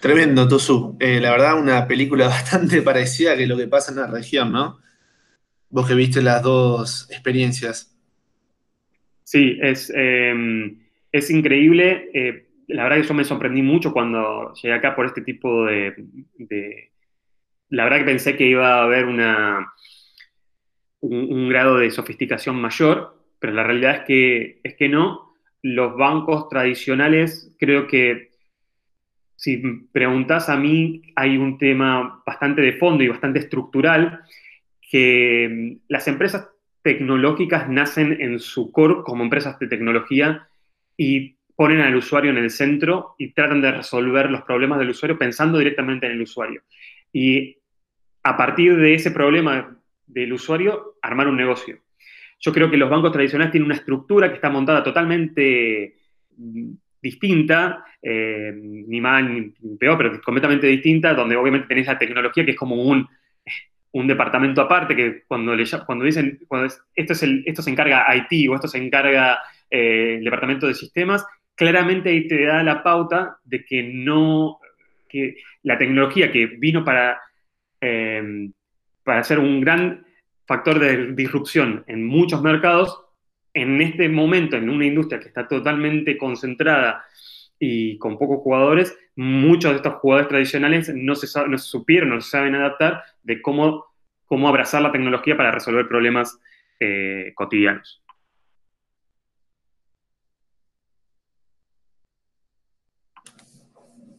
Tremendo, 0.00 0.46
Tosu. 0.46 0.96
Eh, 1.00 1.20
la 1.20 1.32
verdad, 1.32 1.58
una 1.58 1.88
película 1.88 2.28
bastante 2.28 2.82
parecida 2.82 3.36
que 3.36 3.46
lo 3.46 3.56
que 3.56 3.66
pasa 3.66 3.90
en 3.90 3.98
la 3.98 4.06
región, 4.06 4.52
¿no? 4.52 4.78
Vos 5.68 5.88
que 5.88 5.94
viste 5.94 6.22
las 6.22 6.42
dos 6.42 7.10
experiencias. 7.10 7.92
Sí, 9.24 9.58
es, 9.60 9.92
em, 9.94 10.78
es 11.10 11.28
increíble. 11.30 12.45
La 12.68 12.84
verdad 12.84 12.96
que 12.98 13.08
yo 13.08 13.14
me 13.14 13.24
sorprendí 13.24 13.62
mucho 13.62 13.92
cuando 13.92 14.52
llegué 14.54 14.74
acá 14.74 14.96
por 14.96 15.06
este 15.06 15.22
tipo 15.22 15.66
de, 15.66 15.94
La 17.68 17.84
verdad 17.84 17.98
que 17.98 18.04
pensé 18.04 18.36
que 18.36 18.46
iba 18.46 18.80
a 18.80 18.82
haber 18.82 19.06
una, 19.06 19.72
un, 21.00 21.48
grado 21.48 21.78
de 21.78 21.90
sofisticación 21.90 22.60
mayor, 22.60 23.24
pero 23.38 23.52
la 23.52 23.62
realidad 23.62 23.96
es 23.96 24.00
que, 24.04 24.60
es 24.64 24.74
que 24.76 24.88
no. 24.88 25.34
Los 25.62 25.96
bancos 25.96 26.48
tradicionales 26.48 27.54
creo 27.58 27.86
que 27.86 28.30
si 29.36 29.58
preguntas 29.92 30.48
a 30.48 30.56
mí, 30.56 31.02
hay 31.14 31.36
un 31.36 31.58
tema 31.58 32.22
bastante 32.26 32.62
de 32.62 32.72
fondo 32.72 33.04
y 33.04 33.08
bastante 33.08 33.38
estructural, 33.38 34.20
que 34.80 35.78
las 35.88 36.08
empresas 36.08 36.48
tecnológicas 36.82 37.68
nacen 37.68 38.16
en 38.20 38.38
su 38.38 38.70
core 38.72 39.02
como 39.04 39.24
empresas 39.24 39.58
de 39.58 39.66
tecnología 39.66 40.48
y 40.96 41.35
ponen 41.56 41.80
al 41.80 41.96
usuario 41.96 42.30
en 42.30 42.36
el 42.36 42.50
centro 42.50 43.14
y 43.18 43.32
tratan 43.32 43.62
de 43.62 43.72
resolver 43.72 44.30
los 44.30 44.42
problemas 44.42 44.78
del 44.78 44.90
usuario 44.90 45.18
pensando 45.18 45.58
directamente 45.58 46.06
en 46.06 46.12
el 46.12 46.22
usuario. 46.22 46.62
Y 47.12 47.56
a 48.22 48.36
partir 48.36 48.76
de 48.76 48.94
ese 48.94 49.10
problema 49.10 49.76
del 50.06 50.32
usuario, 50.32 50.96
armar 51.02 51.28
un 51.28 51.36
negocio. 51.36 51.78
Yo 52.38 52.52
creo 52.52 52.70
que 52.70 52.76
los 52.76 52.90
bancos 52.90 53.12
tradicionales 53.12 53.52
tienen 53.52 53.66
una 53.66 53.76
estructura 53.76 54.28
que 54.28 54.34
está 54.34 54.50
montada 54.50 54.82
totalmente 54.82 55.96
mm, 56.36 56.72
distinta, 57.00 57.84
eh, 58.02 58.52
ni 58.54 59.00
más 59.00 59.24
ni 59.24 59.52
peor, 59.78 59.96
pero 59.96 60.20
completamente 60.20 60.66
distinta, 60.66 61.14
donde 61.14 61.36
obviamente 61.36 61.68
tenéis 61.68 61.86
la 61.86 61.98
tecnología 61.98 62.44
que 62.44 62.50
es 62.50 62.56
como 62.56 62.76
un, 62.76 63.08
un 63.92 64.06
departamento 64.06 64.60
aparte, 64.60 64.94
que 64.94 65.22
cuando, 65.26 65.54
le, 65.54 65.64
cuando 65.86 66.04
dicen, 66.04 66.40
cuando 66.46 66.66
esto, 66.66 67.12
es 67.12 67.22
esto 67.46 67.62
se 67.62 67.70
encarga 67.70 68.06
IT 68.14 68.50
o 68.50 68.54
esto 68.54 68.68
se 68.68 68.78
encarga 68.78 69.38
eh, 69.70 70.16
el 70.18 70.24
departamento 70.24 70.66
de 70.66 70.74
sistemas, 70.74 71.24
claramente 71.56 72.10
ahí 72.10 72.28
te 72.28 72.44
da 72.44 72.62
la 72.62 72.82
pauta 72.82 73.38
de 73.44 73.64
que 73.64 73.82
no, 73.82 74.60
que 75.08 75.36
la 75.62 75.78
tecnología 75.78 76.30
que 76.30 76.46
vino 76.46 76.84
para, 76.84 77.20
eh, 77.80 78.50
para 79.02 79.24
ser 79.24 79.40
un 79.40 79.60
gran 79.60 80.06
factor 80.46 80.78
de 80.78 81.12
disrupción 81.12 81.82
en 81.88 82.06
muchos 82.06 82.40
mercados, 82.42 83.02
en 83.52 83.80
este 83.80 84.08
momento, 84.08 84.56
en 84.56 84.68
una 84.68 84.84
industria 84.84 85.18
que 85.18 85.28
está 85.28 85.48
totalmente 85.48 86.18
concentrada 86.18 87.04
y 87.58 87.96
con 87.98 88.18
pocos 88.18 88.40
jugadores, 88.42 88.96
muchos 89.16 89.70
de 89.70 89.76
estos 89.76 89.94
jugadores 89.94 90.28
tradicionales 90.28 90.92
no 90.94 91.14
se, 91.14 91.26
no 91.48 91.56
supieron, 91.56 92.10
no 92.10 92.20
se 92.20 92.30
saben 92.30 92.54
adaptar 92.54 93.02
de 93.22 93.40
cómo, 93.40 93.86
cómo 94.26 94.48
abrazar 94.48 94.82
la 94.82 94.92
tecnología 94.92 95.36
para 95.36 95.52
resolver 95.52 95.88
problemas 95.88 96.38
eh, 96.80 97.32
cotidianos. 97.34 98.02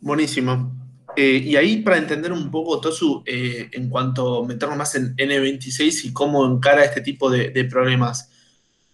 Buenísimo. 0.08 0.72
Eh, 1.18 1.42
y 1.44 1.58
ahí 1.58 1.82
para 1.82 1.98
entender 1.98 2.32
un 2.32 2.50
poco, 2.50 2.80
Tosu, 2.80 3.24
eh, 3.26 3.68
en 3.74 3.90
cuanto 3.90 4.42
a 4.42 4.48
meternos 4.48 4.78
más 4.78 4.96
en 4.96 5.14
N26 5.18 6.06
y 6.06 6.14
cómo 6.14 6.46
encara 6.46 6.86
este 6.86 7.02
tipo 7.02 7.30
de 7.30 7.66
problemas, 7.66 8.32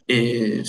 eh, 0.08 0.64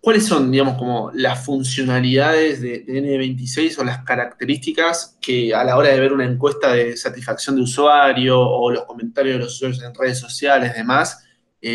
¿cuáles 0.00 0.26
son, 0.26 0.50
digamos, 0.50 0.78
como 0.78 1.12
las 1.14 1.44
funcionalidades 1.44 2.60
de, 2.60 2.84
N26 2.88 3.78
o 3.78 3.84
las 3.84 4.02
características 4.02 5.16
que 5.20 5.54
a 5.54 5.62
la 5.62 5.76
hora 5.76 5.90
de 5.90 6.00
ver 6.00 6.12
una 6.12 6.24
encuesta 6.26 6.72
de 6.72 6.96
satisfacción 6.96 7.54
de 7.54 7.62
usuario 7.62 8.40
o 8.40 8.72
los 8.72 8.86
comentarios 8.86 9.34
de 9.34 9.44
los 9.44 9.54
usuarios 9.54 9.80
en 9.80 9.94
redes 9.94 10.18
sociales, 10.18 10.74
demás, 10.74 11.24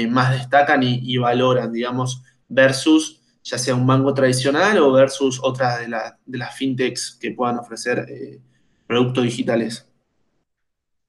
más 0.10 0.32
destacan 0.38 0.84
y, 0.84 1.18
valoran, 1.18 1.72
digamos, 1.72 2.22
versus 2.50 3.19
ya 3.50 3.58
sea 3.58 3.76
un 3.76 3.88
banco 3.88 4.14
tradicional 4.14 4.78
o 4.78 4.92
versus 4.92 5.40
otras 5.42 5.80
de, 5.82 6.38
las 6.38 6.58
fintechs 6.58 7.18
que 7.20 7.32
puedan 7.32 7.58
ofrecer 7.58 8.06
eh, 8.08 8.40
productos 8.86 9.24
digitales? 9.24 9.92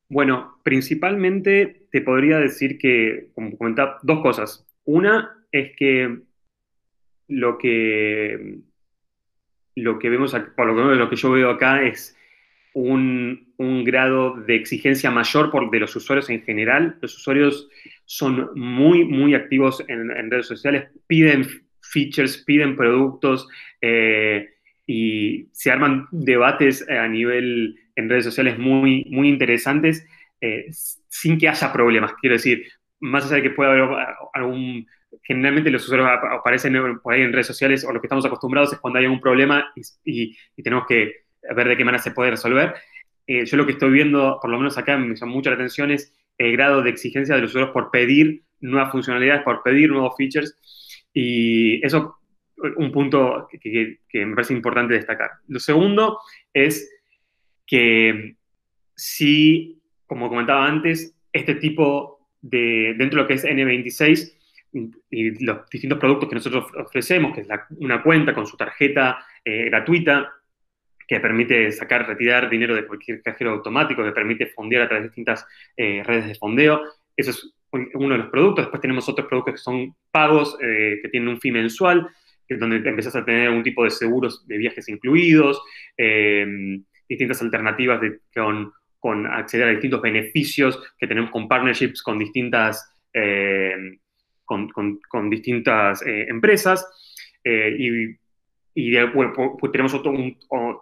Bueno, 0.08 0.58
principalmente 0.62 1.86
te 1.92 2.00
podría 2.00 2.38
decir 2.38 2.78
que, 2.78 3.30
como 3.34 3.56
comentaba, 3.56 3.98
dos 4.02 4.20
cosas. 4.20 4.66
Una, 4.84 5.36
es 5.52 5.76
que 5.76 6.20
lo 7.28 7.58
que, 7.58 8.58
lo 9.76 9.98
que 9.98 10.08
vemos, 10.08 10.34
por 10.56 10.66
lo 10.66 10.74
que, 10.74 10.96
lo 10.96 11.10
que 11.10 11.16
yo 11.16 11.30
veo 11.30 11.50
acá 11.50 11.84
es 11.84 12.16
un, 12.72 13.46
grado 13.84 14.36
de 14.36 14.56
exigencia 14.56 15.10
mayor 15.10 15.50
por, 15.50 15.70
de 15.70 15.80
los 15.80 15.94
usuarios 15.94 16.30
en 16.30 16.42
general. 16.42 16.96
Los 17.00 17.16
usuarios 17.16 17.68
son 18.04 18.50
muy, 18.54 19.04
muy 19.04 19.34
activos 19.34 19.84
en, 19.88 20.30
redes 20.30 20.46
sociales, 20.46 20.88
piden 21.06 21.46
features, 21.90 22.38
piden 22.38 22.76
productos 22.76 23.48
eh, 23.80 24.48
y 24.86 25.48
se 25.52 25.70
arman 25.70 26.06
debates 26.10 26.88
a 26.88 27.06
nivel 27.08 27.76
en 27.96 28.08
redes 28.08 28.24
sociales 28.24 28.58
muy, 28.58 29.06
muy 29.10 29.28
interesantes 29.28 30.06
eh, 30.40 30.66
sin 31.08 31.38
que 31.38 31.48
haya 31.48 31.72
problemas. 31.72 32.14
Quiero 32.20 32.34
decir, 32.34 32.66
más 33.00 33.26
allá 33.26 33.36
de 33.36 33.42
que 33.42 33.50
pueda 33.50 33.70
haber 33.70 33.88
algún 34.32 34.86
generalmente 35.22 35.70
los 35.70 35.84
usuarios 35.84 36.08
aparecen 36.30 37.00
por 37.00 37.14
ahí 37.14 37.22
en 37.22 37.32
redes 37.32 37.46
sociales 37.46 37.84
o 37.84 37.92
lo 37.92 38.00
que 38.00 38.06
estamos 38.06 38.24
acostumbrados 38.24 38.72
es 38.72 38.78
cuando 38.78 38.98
hay 38.98 39.06
un 39.06 39.20
problema 39.20 39.72
y, 40.04 40.36
tenemos 40.62 40.86
que 40.86 41.24
ver 41.54 41.68
de 41.68 41.76
qué 41.76 41.84
manera 41.84 42.02
se 42.02 42.12
puede 42.12 42.30
resolver. 42.30 42.74
Eh, 43.26 43.44
yo 43.44 43.56
lo 43.56 43.66
que 43.66 43.72
estoy 43.72 43.90
viendo, 43.90 44.38
por 44.40 44.50
lo 44.50 44.58
menos 44.58 44.78
acá 44.78 44.96
me 44.96 45.14
llama 45.14 45.32
mucho 45.32 45.50
la 45.50 45.56
atención, 45.56 45.90
es 45.90 46.12
el 46.38 46.52
grado 46.52 46.82
de 46.82 46.90
exigencia 46.90 47.34
de 47.34 47.42
los 47.42 47.50
usuarios 47.50 47.72
por 47.72 47.90
pedir 47.90 48.42
nuevas 48.60 48.92
funcionalidades, 48.92 49.42
por 49.42 49.62
pedir 49.62 49.90
nuevos 49.90 50.14
features. 50.16 50.58
Y 51.12 51.84
eso 51.84 52.20
un 52.76 52.92
punto 52.92 53.48
que, 53.60 53.98
me 54.12 54.34
parece 54.34 54.52
importante 54.52 54.94
destacar. 54.94 55.30
Lo 55.48 55.58
segundo 55.58 56.18
es 56.52 56.90
que 57.66 58.36
si, 58.94 59.80
como 60.06 60.28
comentaba 60.28 60.66
antes, 60.66 61.14
este 61.32 61.54
tipo 61.54 62.28
de, 62.42 62.94
dentro 62.98 63.16
de 63.18 63.22
lo 63.22 63.28
que 63.28 63.34
es 63.34 63.44
N26 63.44 64.36
y 65.10 65.44
los 65.44 65.68
distintos 65.68 65.98
productos 65.98 66.28
que 66.28 66.34
nosotros 66.34 66.66
ofrecemos, 66.76 67.34
que 67.34 67.42
es 67.42 67.48
una 67.78 68.02
cuenta 68.02 68.34
con 68.34 68.46
su 68.46 68.56
tarjeta 68.56 69.24
eh, 69.44 69.64
gratuita, 69.64 70.32
que 71.08 71.18
permite 71.18 71.72
sacar, 71.72 72.06
retirar 72.06 72.48
dinero 72.48 72.74
de 72.74 72.86
cualquier 72.86 73.20
cajero 73.20 73.50
automático, 73.50 74.04
que 74.04 74.12
permite 74.12 74.46
fondear 74.46 74.82
a 74.82 74.88
través 74.88 75.02
de 75.02 75.08
distintas 75.08 75.44
eh, 75.76 76.04
redes 76.04 76.26
de 76.28 76.34
fondeo. 76.36 76.82
Eso 77.16 77.30
es 77.30 77.52
uno 77.72 78.14
de 78.14 78.18
los 78.18 78.30
productos. 78.30 78.64
Después 78.64 78.80
tenemos 78.80 79.08
otros 79.08 79.28
productos 79.28 79.54
que 79.54 79.58
son 79.58 79.94
pagos, 80.10 80.56
eh, 80.60 80.98
que 81.02 81.08
tienen 81.08 81.28
un 81.28 81.40
fin 81.40 81.54
mensual, 81.54 82.08
que 82.46 82.56
donde 82.56 82.76
empezás 82.76 83.16
a 83.16 83.24
tener 83.24 83.50
un 83.50 83.62
tipo 83.62 83.84
de 83.84 83.90
seguros 83.90 84.46
de 84.46 84.58
viajes 84.58 84.88
incluidos, 84.88 85.62
em, 85.96 86.82
distintas 87.08 87.42
alternativas 87.42 88.00
con, 89.00 89.26
acceder 89.26 89.68
a 89.68 89.70
distintos 89.70 90.02
beneficios 90.02 90.78
que 90.98 91.06
tenemos 91.06 91.30
con 91.30 91.48
partnerships 91.48 92.02
con 92.02 92.18
distintas, 92.18 92.92
em, 93.12 93.98
con, 94.44 95.30
distintas 95.30 96.02
eh, 96.06 96.26
empresas. 96.28 96.86
y 97.44 98.20
y 98.74 98.96
pues, 99.06 99.72
tenemos, 99.72 99.94
otro, 99.94 100.12
un, 100.12 100.36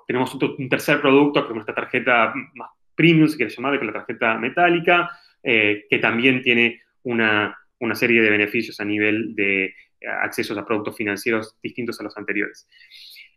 tenemos 0.07 0.35
otro, 0.35 0.55
un 0.59 0.69
tercer 0.69 1.01
producto, 1.01 1.43
que 1.43 1.49
es 1.49 1.55
nuestra 1.55 1.75
tarjeta 1.75 2.33
más 2.55 2.71
premium, 2.95 3.29
si 3.29 3.37
quieres 3.37 3.57
llamar, 3.57 3.79
que 3.79 3.87
es 3.87 3.93
la 3.93 3.99
tarjeta 3.99 4.39
metálica, 4.39 5.11
eh, 5.51 5.87
que 5.89 5.99
también 5.99 6.43
tiene 6.43 6.83
una, 7.05 7.57
una, 7.81 7.95
serie 7.95 8.21
de 8.21 8.29
beneficios 8.29 8.81
a 8.81 8.85
nivel 8.85 9.35
de 9.35 9.65
eh, 9.65 9.73
accesos 10.21 10.59
a 10.59 10.67
productos 10.67 10.95
financieros 10.95 11.57
distintos 11.63 11.99
a 11.99 12.03
los 12.03 12.15
anteriores. 12.19 12.69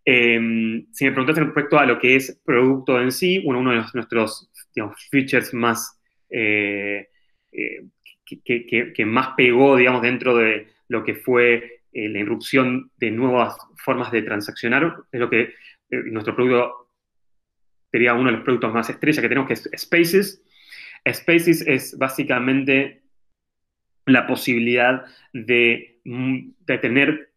Em, 0.04 0.88
si 0.91 1.06
me 1.06 1.13
preguntas 1.13 1.38
respecto 1.38 1.80
a 1.80 1.86
lo 1.86 1.97
que 2.00 2.17
es 2.17 2.38
producto 2.43 3.00
en 3.00 3.13
sí, 3.13 3.41
uno 3.45 3.71
de 3.71 3.82
nuestros 3.93 4.52
features 5.10 5.54
más 5.54 6.02
eh, 6.30 7.08
que, 8.43 9.06
más 9.06 9.30
pegó, 9.38 9.78
digamos, 9.78 10.02
dentro 10.02 10.36
de 10.36 10.67
lo 10.89 11.06
que 11.06 11.15
fue 11.15 11.84
la 11.93 12.19
irrupción 12.19 12.91
de 12.97 13.12
nuevas 13.12 13.56
formas 13.78 14.12
de 14.12 14.24
transaccionar, 14.24 14.97
es 15.13 15.19
lo 15.19 15.30
que 15.30 15.54
nuestro 15.89 16.36
producto 16.36 16.89
sería 17.89 18.13
uno 18.15 18.32
de 18.32 18.36
los 18.36 18.43
productos 18.43 18.74
más 18.74 18.89
estrella 18.89 19.21
que 19.21 19.30
tenemos, 19.30 19.47
que 19.47 19.54
es 19.54 19.69
Spaces. 19.78 20.43
Spaces 21.08 21.66
es 21.68 21.98
básicamente 21.98 23.02
la 24.06 24.28
posibilidad 24.28 25.04
de, 25.34 26.00
mm, 26.06 26.52
tener 26.66 27.32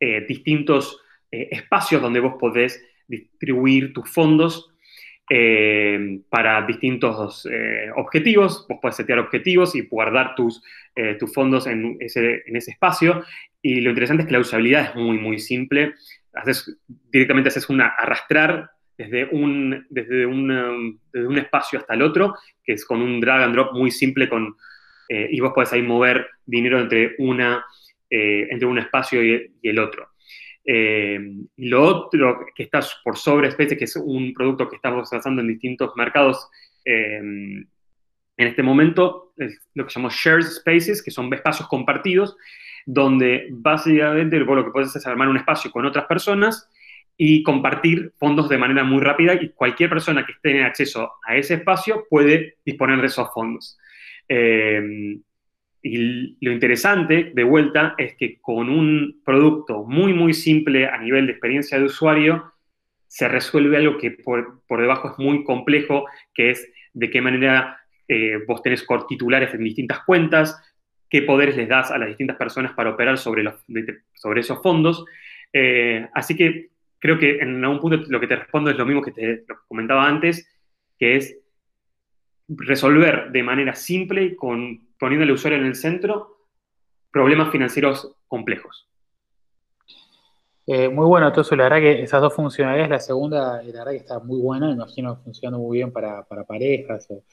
eh, 0.00 0.24
distintos 0.26 1.00
espacios 1.30 2.02
donde 2.02 2.18
vos 2.18 2.34
podés 2.40 2.82
distribuir 3.06 3.92
tus 3.92 4.10
fondos 4.10 4.74
para 6.28 6.66
distintos 6.66 7.46
objetivos. 7.94 8.66
Vos 8.68 8.78
podés 8.82 8.96
setear 8.96 9.20
objetivos 9.20 9.76
y 9.76 9.82
guardar 9.82 10.34
tus, 10.34 10.60
tus 11.20 11.32
fondos 11.32 11.68
en 11.68 11.96
ese, 12.00 12.42
en 12.46 12.56
ese 12.56 12.72
espacio. 12.72 13.22
Y 13.62 13.80
lo 13.80 13.90
interesante 13.90 14.22
es 14.22 14.26
que 14.26 14.32
la 14.32 14.40
usabilidad 14.40 14.86
es 14.86 14.94
muy, 14.96 15.18
muy 15.18 15.38
simple. 15.38 15.94
Directamente 17.12 17.48
haces 17.48 17.68
una 17.68 17.88
arrastrar 17.88 18.70
desde 19.00 19.24
un, 19.32 19.86
desde, 19.88 20.26
un 20.26 21.38
espacio 21.38 21.78
hasta 21.78 21.94
el 21.94 22.02
otro, 22.02 22.34
que 22.62 22.74
es 22.74 22.84
con 22.84 23.00
un 23.00 23.18
drag 23.18 23.42
and 23.42 23.54
drop 23.54 23.72
muy 23.72 23.90
simple 23.90 24.28
con, 24.28 24.56
eh, 25.08 25.28
y 25.30 25.40
vos 25.40 25.52
podés 25.54 25.72
ahí 25.72 25.82
mover 25.82 26.28
dinero 26.44 26.78
entre, 26.78 27.14
una, 27.18 27.64
eh, 28.10 28.46
entre 28.50 28.66
un 28.66 28.78
espacio 28.78 29.24
y, 29.24 29.50
el 29.62 29.78
otro. 29.78 30.08
Eh, 30.64 31.18
lo 31.56 31.82
otro 31.82 32.44
que 32.54 32.64
está 32.64 32.80
por 33.02 33.16
sobre 33.16 33.50
Spaces, 33.50 33.78
que 33.78 33.84
es 33.84 33.96
un 33.96 34.34
producto 34.34 34.68
que 34.68 34.76
estamos 34.76 35.10
lanzando 35.10 35.40
en 35.40 35.48
distintos 35.48 35.92
mercados 35.96 36.48
en 36.84 37.66
este 38.36 38.62
momento, 38.62 39.32
es 39.36 39.60
lo 39.74 39.86
que 39.86 39.92
llamamos 39.92 40.14
Shared 40.14 40.44
Spaces, 40.44 41.02
que 41.02 41.10
son 41.10 41.32
espacios 41.32 41.68
compartidos, 41.68 42.36
donde 42.84 43.48
básicamente 43.50 44.38
lo 44.38 44.64
que 44.64 44.70
puedes 44.70 44.88
hacer 44.88 45.00
es 45.00 45.06
armar 45.06 45.28
un 45.28 45.36
espacio 45.36 45.70
con 45.70 45.86
otras 45.86 46.06
personas 46.06 46.69
y 47.22 47.42
compartir 47.42 48.14
fondos 48.16 48.48
de 48.48 48.56
manera 48.56 48.82
muy 48.82 49.02
rápida 49.02 49.34
y 49.34 49.50
cualquier 49.50 49.90
persona 49.90 50.24
que 50.24 50.32
esté 50.32 50.52
en 50.52 50.64
acceso 50.64 51.12
a 51.22 51.36
ese 51.36 51.52
espacio 51.52 52.06
puede 52.08 52.56
disponer 52.64 52.98
de 52.98 53.08
esos 53.08 53.28
fondos. 53.34 53.78
Eh, 54.26 55.18
y 55.82 56.38
lo 56.40 56.50
interesante, 56.50 57.30
de 57.34 57.44
vuelta, 57.44 57.94
es 57.98 58.16
que 58.16 58.40
con 58.40 58.70
un 58.70 59.20
producto 59.22 59.84
muy, 59.84 60.14
muy 60.14 60.32
simple 60.32 60.86
a 60.86 60.96
nivel 60.96 61.26
de 61.26 61.32
experiencia 61.32 61.78
de 61.78 61.84
usuario, 61.84 62.54
se 63.06 63.28
resuelve 63.28 63.76
algo 63.76 63.98
que 63.98 64.12
por, 64.12 64.62
debajo 64.66 65.10
es 65.10 65.18
muy 65.18 65.44
complejo, 65.44 66.06
que 66.32 66.52
es 66.52 66.72
de 66.94 67.10
qué 67.10 67.20
manera 67.20 67.80
eh, 68.08 68.38
vos 68.48 68.62
tenés 68.62 68.86
titulares 69.06 69.52
en 69.52 69.62
distintas 69.62 70.04
cuentas, 70.06 70.58
qué 71.10 71.20
poderes 71.20 71.54
les 71.58 71.68
das 71.68 71.90
a 71.90 71.98
las 71.98 72.08
distintas 72.08 72.38
personas 72.38 72.72
para 72.72 72.88
operar 72.88 73.18
sobre, 73.18 73.42
los, 73.42 73.56
sobre 74.14 74.40
esos 74.40 74.62
fondos. 74.62 75.04
Eh, 75.52 76.08
así 76.14 76.34
que 76.34 76.70
creo 77.00 77.18
que 77.18 77.38
en 77.40 77.64
algún 77.64 77.80
punto 77.80 77.96
lo 78.08 78.20
que 78.20 78.28
te 78.28 78.36
respondo 78.36 78.70
es 78.70 78.76
lo 78.76 78.86
mismo 78.86 79.02
que 79.02 79.10
te 79.10 79.44
comentaba 79.66 80.06
antes, 80.06 80.46
que 80.98 81.16
es 81.16 81.36
resolver 82.46 83.30
de 83.32 83.42
manera 83.42 83.74
simple 83.74 84.36
con, 84.36 84.88
poniendo 84.98 85.24
al 85.24 85.30
usuario 85.32 85.58
en 85.58 85.66
el 85.66 85.74
centro 85.74 86.36
problemas 87.10 87.50
financieros 87.50 88.14
complejos. 88.28 88.86
Eh, 90.66 90.88
muy 90.88 91.06
bueno, 91.06 91.26
entonces 91.26 91.56
la 91.58 91.64
verdad 91.64 91.80
que 91.80 92.02
esas 92.02 92.20
dos 92.20 92.34
funcionalidades, 92.34 92.90
la 92.90 93.00
segunda, 93.00 93.62
la 93.62 93.72
verdad 93.72 93.90
que 93.90 93.96
está 93.96 94.20
muy 94.20 94.40
buena, 94.40 94.68
me 94.68 94.74
imagino 94.74 95.16
funcionando 95.16 95.58
muy 95.58 95.78
bien 95.78 95.90
para, 95.90 96.24
parejas 96.24 97.08
o, 97.10 97.24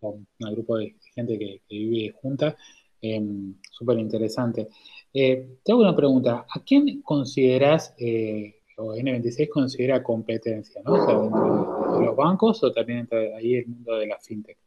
un 0.00 0.26
grupo 0.52 0.76
de 0.76 0.94
gente 1.14 1.38
que, 1.38 1.62
vive 1.68 2.14
junta. 2.20 2.56
Em, 3.00 3.54
súper 3.70 3.98
interesante. 3.98 4.68
Eh, 5.12 5.58
te 5.64 5.72
hago 5.72 5.80
una 5.80 5.96
pregunta. 5.96 6.46
¿A 6.48 6.60
quién 6.60 7.02
consideras, 7.02 7.94
eh, 7.98 8.62
o 8.76 8.94
N26 8.94 9.48
considera 9.48 10.02
competencia, 10.02 10.80
¿no? 10.84 10.92
O 10.92 11.06
sea, 11.06 11.18
dentro 11.18 11.98
de, 12.00 12.06
los 12.06 12.16
bancos 12.16 12.62
o 12.64 12.72
también 12.72 13.00
dentro 13.00 13.18
de 13.18 13.34
ahí 13.34 13.54
el 13.56 13.66
mundo 13.66 13.96
de 13.96 14.06
la 14.06 14.18
fintech? 14.18 14.58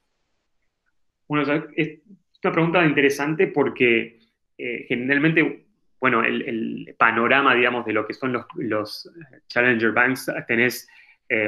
Bueno, 1.28 1.65
es 1.76 2.00
una 2.43 2.54
pregunta 2.54 2.86
interesante 2.86 3.48
porque 3.48 4.20
eh, 4.58 4.86
generalmente, 4.88 5.65
bueno, 6.00 6.24
el, 6.24 6.96
panorama, 6.98 7.54
digamos, 7.54 7.86
de 7.86 7.93
lo 7.93 8.08
que 8.08 8.13
son 8.13 8.38
los, 8.56 9.12
Challenger 9.48 9.91
Banks, 9.91 10.32
tenés 10.48 10.88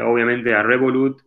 obviamente 0.03 0.53
a 0.53 0.61
Revolut 0.61 1.21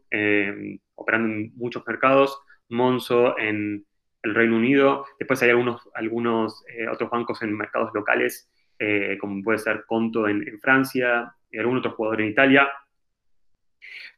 operando 0.95 1.29
en 1.29 1.53
muchos 1.57 1.83
mercados, 1.87 2.38
Monzo 2.68 3.38
en 3.38 3.85
el 4.23 4.35
Reino 4.35 4.57
Unido. 4.57 5.05
Después 5.18 5.42
hay 5.42 5.51
algunos, 5.51 5.88
algunos 5.95 6.64
eh, 6.68 6.88
otros 6.88 7.11
bancos 7.11 7.42
en 7.42 7.57
mercados 7.57 7.90
locales, 7.95 8.51
eh, 8.79 9.17
como 9.21 9.43
puede 9.43 9.59
ser 9.59 9.85
Conto 9.87 10.29
en, 10.29 10.59
Francia 10.61 11.35
y 11.51 11.59
algún 11.59 11.79
otro 11.79 11.93
jugador 11.93 12.21
en 12.21 12.29
Italia. 12.29 12.69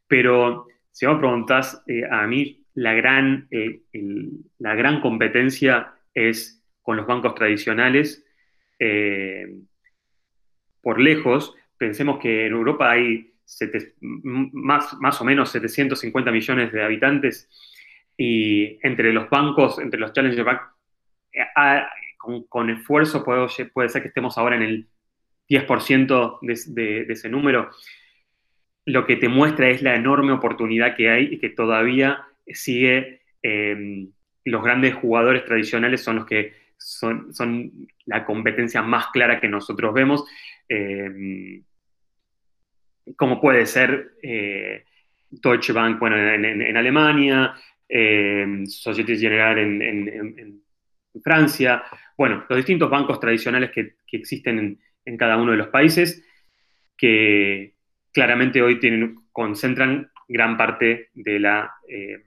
Pero 0.06 0.66
si 0.90 1.06
me 1.06 1.16
preguntas, 1.16 1.82
eh, 1.86 2.02
a 2.10 2.26
mí 2.26 2.64
la 2.74 2.94
gran, 2.94 3.48
la 4.58 4.74
gran 4.74 5.00
competencia 5.00 5.94
es 6.12 6.62
con 6.82 6.96
los 6.96 7.06
bancos 7.06 7.34
tradicionales. 7.34 8.24
por 10.82 11.00
lejos, 11.00 11.54
pensemos 11.78 12.18
que 12.18 12.46
en 12.46 12.52
Europa 12.52 12.90
hay 12.90 13.32
más, 14.10 14.94
más 15.00 15.20
o 15.20 15.24
menos 15.24 15.50
750 15.50 16.30
millones 16.30 16.72
de 16.72 16.82
habitantes 16.82 17.48
y 18.16 18.78
entre 18.86 19.12
los 19.12 19.28
bancos, 19.28 19.78
entre 19.78 20.00
los 20.00 20.12
Challenger 20.12 20.44
Bank, 20.44 20.60
con, 22.48 22.70
esfuerzo 22.70 23.24
puede, 23.24 23.48
ser 23.48 24.02
que 24.02 24.08
estemos 24.08 24.38
ahora 24.38 24.56
en 24.56 24.62
el 24.62 24.88
10% 25.48 26.38
de, 26.40 27.06
ese 27.08 27.28
número. 27.28 27.70
Lo 28.86 29.06
que 29.06 29.16
te 29.16 29.28
muestra 29.28 29.68
es 29.68 29.82
la 29.82 29.94
enorme 29.94 30.32
oportunidad 30.32 30.96
que 30.96 31.10
hay 31.10 31.34
y 31.34 31.38
que 31.38 31.50
todavía 31.50 32.24
sigue, 32.46 33.22
em, 33.42 34.10
los 34.44 34.62
grandes 34.62 34.94
jugadores 34.94 35.44
tradicionales 35.44 36.02
son 36.02 36.16
los 36.16 36.26
que 36.26 36.52
son, 36.76 37.88
la 38.06 38.24
competencia 38.24 38.82
más 38.82 39.06
clara 39.08 39.40
que 39.40 39.48
nosotros 39.48 39.94
vemos, 39.94 40.24
em, 40.68 41.62
como 43.16 43.40
puede 43.40 43.66
ser 43.66 44.12
eh, 44.22 44.84
Deutsche 45.30 45.72
Bank 45.72 45.98
bueno, 45.98 46.16
en 46.16 46.76
Alemania, 46.76 47.54
eh, 47.88 48.64
Société 48.66 49.16
Générale 49.16 49.62
en, 49.62 50.63
Francia, 51.22 51.82
bueno, 52.16 52.44
los 52.48 52.56
distintos 52.56 52.90
bancos 52.90 53.20
tradicionales 53.20 53.70
que, 53.70 53.96
existen 54.12 54.78
en, 55.04 55.16
cada 55.16 55.36
uno 55.36 55.52
de 55.52 55.58
los 55.58 55.68
países, 55.68 56.24
que, 56.96 57.74
claramente 58.12 58.62
hoy 58.62 58.78
tienen, 58.78 59.16
concentran 59.32 60.10
gran 60.28 60.56
parte 60.56 61.10
de 61.14 61.40
la, 61.40 61.72
eh, 61.88 62.22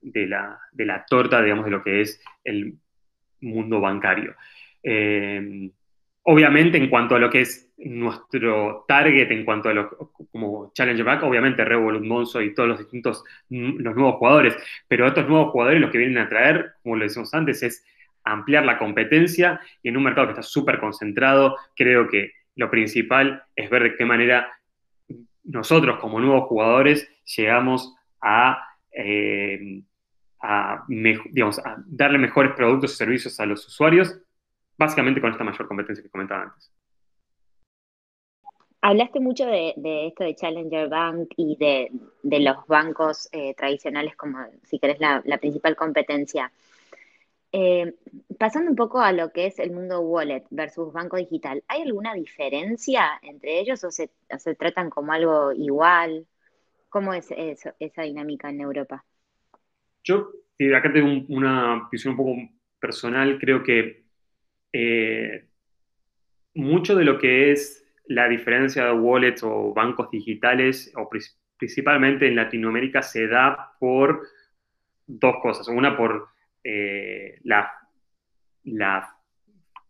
de, 0.00 0.26
la, 0.26 0.58
de 0.72 0.86
la 0.86 1.04
torta, 1.04 1.42
digamos, 1.42 1.64
de 1.64 1.70
lo 1.72 1.82
que 1.82 2.00
es 2.00 2.22
el 2.44 2.74
mundo 3.40 3.80
bancario. 3.80 4.34
Eh, 4.82 5.70
obviamente, 6.22 6.78
en 6.78 6.88
cuanto 6.88 7.16
a 7.16 7.18
lo 7.18 7.30
que 7.30 7.40
es 7.40 7.72
nuestro 7.78 8.84
target, 8.88 9.30
en 9.30 9.44
cuanto 9.44 9.68
a 9.68 9.74
lo 9.74 10.12
como 10.30 10.72
Challenger 10.74 11.04
Back, 11.04 11.22
obviamente 11.22 11.64
Revolut, 11.64 12.04
Monzo 12.04 12.42
y 12.42 12.54
todos 12.54 12.68
los 12.68 12.78
distintos, 12.78 13.24
los 13.48 13.94
nuevos 13.94 14.16
jugadores, 14.16 14.56
pero 14.88 15.06
estos 15.06 15.28
nuevos 15.28 15.52
jugadores 15.52 15.80
lo 15.80 15.90
que 15.90 15.98
vienen 15.98 16.18
a 16.18 16.28
traer, 16.28 16.72
como 16.82 16.96
lo 16.96 17.04
decimos 17.04 17.32
antes, 17.34 17.62
es 17.62 17.84
ampliar 18.32 18.64
la 18.64 18.78
competencia 18.78 19.60
y 19.82 19.88
en 19.88 19.96
un 19.96 20.04
mercado 20.04 20.28
que 20.28 20.32
está 20.32 20.42
súper 20.42 20.78
concentrado, 20.78 21.56
creo 21.74 22.08
que 22.08 22.32
lo 22.56 22.70
principal 22.70 23.42
es 23.54 23.70
ver 23.70 23.84
de 23.84 23.96
qué 23.96 24.04
manera 24.04 24.52
nosotros 25.44 25.98
como 26.00 26.20
nuevos 26.20 26.48
jugadores 26.48 27.08
llegamos 27.36 27.94
a, 28.20 28.64
eh, 28.92 29.82
darle 31.86 32.18
mejores 32.18 32.52
productos 32.54 32.92
y 32.92 32.96
servicios 32.96 33.38
a 33.40 33.46
los 33.46 33.66
usuarios, 33.66 34.16
básicamente 34.76 35.20
con 35.20 35.32
esta 35.32 35.44
mayor 35.44 35.66
competencia 35.66 36.02
que 36.02 36.10
comentaba 36.10 36.42
antes. 36.42 36.72
Hablaste 38.80 39.18
mucho 39.18 39.46
de, 39.46 39.74
esto 40.06 40.22
de 40.22 40.36
Challenger 40.36 40.88
Bank 40.88 41.30
y 41.36 41.56
de, 41.56 41.90
los 42.22 42.66
bancos 42.68 43.28
eh, 43.32 43.54
tradicionales 43.54 44.14
como, 44.16 44.38
si 44.64 44.78
querés, 44.78 44.98
la 45.00 45.38
principal 45.38 45.74
competencia. 45.74 46.52
Eh, 47.50 47.94
pasando 48.38 48.70
un 48.70 48.76
poco 48.76 49.00
a 49.00 49.12
lo 49.12 49.32
que 49.32 49.46
es 49.46 49.58
el 49.58 49.70
mundo 49.70 50.00
wallet 50.00 50.44
versus 50.50 50.92
banco 50.92 51.16
digital, 51.16 51.62
¿hay 51.66 51.82
alguna 51.82 52.14
diferencia 52.14 53.18
entre 53.22 53.60
ellos 53.60 53.82
o 53.84 53.90
se, 53.90 54.10
tratan 54.58 54.90
como 54.90 55.12
algo 55.12 55.52
igual? 55.52 56.26
¿Cómo 56.88 57.14
es 57.14 57.28
esa 57.30 58.02
dinámica 58.02 58.50
en 58.50 58.60
Europa? 58.60 59.04
Yo 60.04 60.30
eh, 60.58 60.74
acá 60.74 60.92
tengo 60.92 61.24
una 61.28 61.88
visión 61.90 62.12
un 62.12 62.16
poco 62.16 62.36
personal, 62.78 63.38
creo 63.38 63.62
que 63.62 64.04
eh, 64.72 65.48
mucho 66.54 66.96
de 66.96 67.04
lo 67.04 67.18
que 67.18 67.52
es 67.52 67.84
la 68.06 68.28
diferencia 68.28 68.86
de 68.86 68.92
wallets 68.92 69.42
o 69.42 69.72
bancos 69.72 70.10
digitales, 70.10 70.92
o 70.96 71.08
principalmente 71.56 72.26
en 72.26 72.36
Latinoamérica, 72.36 73.02
se 73.02 73.26
da 73.26 73.74
por 73.78 74.26
dos 75.06 75.36
cosas. 75.42 75.68
Una, 75.68 75.96
por 75.96 76.28
eh, 76.64 77.38
la, 77.44 77.72
la, 78.64 79.14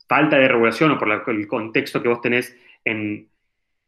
falta 0.08 0.38
de 0.38 0.48
regulación 0.48 0.90
o 0.92 0.98
por 0.98 1.10
el 1.10 1.46
contexto 1.46 2.02
que 2.02 2.08
vos 2.08 2.22
tenés 2.22 2.56
en, 2.84 3.28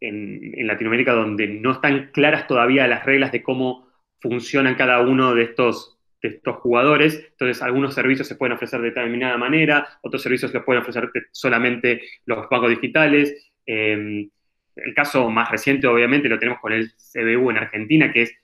en, 0.01 0.67
Latinoamérica, 0.67 1.13
donde 1.13 1.47
no 1.47 1.73
están 1.73 2.11
claras 2.13 2.47
todavía 2.47 2.87
las 2.87 3.05
reglas 3.05 3.33
de 3.33 3.43
cómo 3.43 3.89
funcionan 4.21 4.75
cada 4.75 5.01
uno 5.01 5.35
de 5.35 5.45
estos, 5.45 5.99
de 6.23 6.29
estos 6.29 6.57
jugadores. 6.57 7.27
Entonces, 7.31 7.63
algunos 7.63 7.95
servicios 7.95 8.29
se 8.29 8.37
pueden 8.37 8.55
ofrecer 8.55 8.81
de 8.81 8.89
determinada 8.89 9.39
manera, 9.39 9.87
otros 10.03 10.23
servicios 10.23 10.53
los 10.53 10.65
pueden 10.65 10.83
ofrecer 10.83 11.11
solamente 11.33 12.03
los 12.27 12.49
bancos 12.49 12.71
digitales. 12.71 13.53
Em, 13.67 14.29
el 14.77 14.95
caso 14.95 15.31
más 15.31 15.51
reciente, 15.51 15.87
obviamente, 15.87 16.29
lo 16.29 16.39
tenemos 16.39 16.61
con 16.61 16.73
el 16.73 16.93
CBU 16.97 17.51
en 17.51 17.59
Argentina, 17.59 18.13
que 18.13 18.23
es 18.23 18.35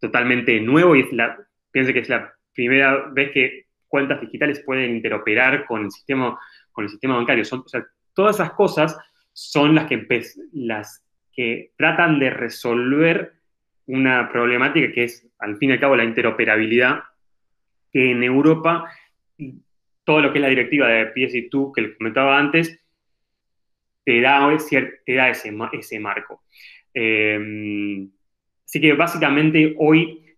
totalmente 0.00 0.60
nuevo 0.60 0.96
y 0.96 1.00
es 1.00 1.12
la, 1.12 1.38
piense 1.70 1.92
que 1.92 2.00
es 2.00 2.08
la 2.08 2.34
primera 2.52 3.08
vez 3.12 3.30
que 3.32 3.63
cuentas 3.94 4.20
digitales 4.20 4.60
pueden 4.66 4.96
interoperar 4.96 5.66
con 5.66 5.84
el 5.84 5.90
sistema, 5.92 6.36
con 6.72 6.82
el 6.82 6.90
sistema 6.90 7.14
bancario. 7.14 7.44
Son, 7.44 7.62
todas 8.12 8.34
esas 8.34 8.50
cosas 8.54 8.98
son 9.32 9.76
las 9.76 9.86
que, 11.32 11.70
tratan 11.76 12.18
de 12.18 12.30
resolver 12.30 13.34
una 13.86 14.32
problemática 14.32 14.90
que 14.92 15.04
es, 15.04 15.28
al 15.38 15.58
fin 15.58 15.70
y 15.70 15.74
al 15.74 15.78
cabo, 15.78 15.94
la 15.94 16.02
interoperabilidad, 16.02 17.04
que 17.92 18.10
en 18.10 18.24
Europa, 18.24 18.90
todo 20.02 20.20
lo 20.20 20.32
que 20.32 20.38
es 20.38 20.42
la 20.42 20.48
directiva 20.48 20.88
de 20.88 21.14
PSD2 21.14 21.72
que 21.72 21.82
les 21.82 21.96
comentaba 21.96 22.36
antes, 22.36 22.80
te 24.04 24.20
da, 24.20 24.40
te 25.06 25.14
da 25.14 25.28
ese, 25.28 25.56
ese 25.72 26.00
marco. 26.00 26.42
Em, 26.92 28.10
así 28.64 28.80
que 28.80 28.92
básicamente 28.94 29.76
hoy, 29.78 30.34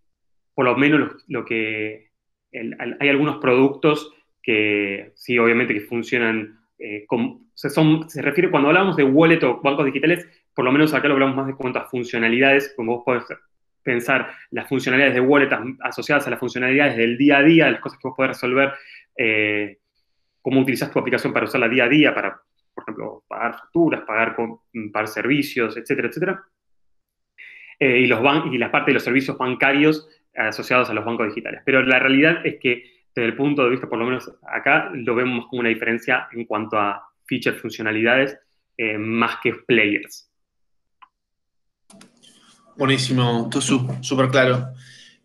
por 0.53 0.65
lo 0.65 0.77
menos 0.77 1.25
lo 1.27 1.43
que 1.43 2.06
hay 2.51 3.09
algunos 3.09 3.37
productos 3.37 4.13
que 4.41 5.11
sí, 5.15 5.37
obviamente 5.37 5.73
que 5.73 5.81
funcionan 5.81 6.57
eh, 6.79 7.05
son, 7.55 8.09
se 8.09 8.21
refiere 8.21 8.51
cuando 8.51 8.69
hablamos 8.69 8.95
de 8.95 9.03
wallet 9.03 9.43
o 9.43 9.59
bancos 9.61 9.85
digitales, 9.85 10.27
por 10.53 10.63
lo 10.63 10.71
menos 10.71 10.93
acá 10.93 11.07
lo 11.07 11.15
hablamos 11.15 11.35
más 11.35 11.47
de 11.47 11.55
cuántas 11.55 11.89
funcionalidades, 11.89 12.73
como 12.75 12.97
vos 12.97 13.03
podés 13.03 13.25
pensar 13.83 14.31
las 14.51 14.67
funcionalidades 14.67 15.15
de 15.15 15.21
wallet 15.21 15.49
asociadas 15.81 16.27
a 16.27 16.29
las 16.29 16.39
funcionalidades 16.39 16.97
del 16.97 17.17
día 17.17 17.37
a 17.37 17.43
día, 17.43 17.71
las 17.71 17.81
cosas 17.81 17.97
que 17.99 18.07
vos 18.07 18.15
podés 18.15 18.29
resolver, 18.29 18.73
eh, 19.17 19.79
cómo 20.41 20.61
utilizas 20.61 20.91
tu 20.91 20.99
aplicación 20.99 21.33
para 21.33 21.45
usarla 21.45 21.67
día 21.67 21.85
a 21.85 21.89
día, 21.89 22.13
para, 22.13 22.39
por 22.73 22.83
ejemplo, 22.83 23.23
pagar 23.27 23.53
facturas, 23.53 24.01
pagar, 24.01 24.35
pagar 24.93 25.07
servicios, 25.07 25.77
etcétera, 25.77 26.09
etcétera. 26.09 26.43
Eh, 27.79 27.99
y, 27.99 28.07
los 28.07 28.19
y 28.51 28.57
la 28.57 28.71
parte 28.71 28.91
de 28.91 28.95
los 28.95 29.03
servicios 29.03 29.37
bancarios 29.37 30.07
asociados 30.37 30.89
a 30.89 30.93
los 30.93 31.03
bancos 31.03 31.27
digitales. 31.27 31.61
Pero 31.65 31.81
la 31.83 31.99
realidad 31.99 32.45
es 32.45 32.57
que 32.61 32.83
desde 33.15 33.29
el 33.29 33.35
punto 33.35 33.63
de 33.63 33.71
vista, 33.71 33.89
por 33.89 33.97
lo 33.97 34.05
menos 34.05 34.31
acá, 34.47 34.91
lo 34.93 35.15
vemos 35.15 35.47
como 35.49 35.61
una 35.61 35.69
diferencia 35.69 36.27
en 36.31 36.45
cuanto 36.45 36.77
a 36.77 37.01
features, 37.25 37.59
funcionalidades, 37.59 38.37
eh, 38.77 38.97
más 38.97 39.37
que 39.41 39.53
players. 39.65 40.29
Buenísimo, 42.77 43.49
Tosu, 43.51 43.87
súper 44.01 44.29
claro. 44.29 44.67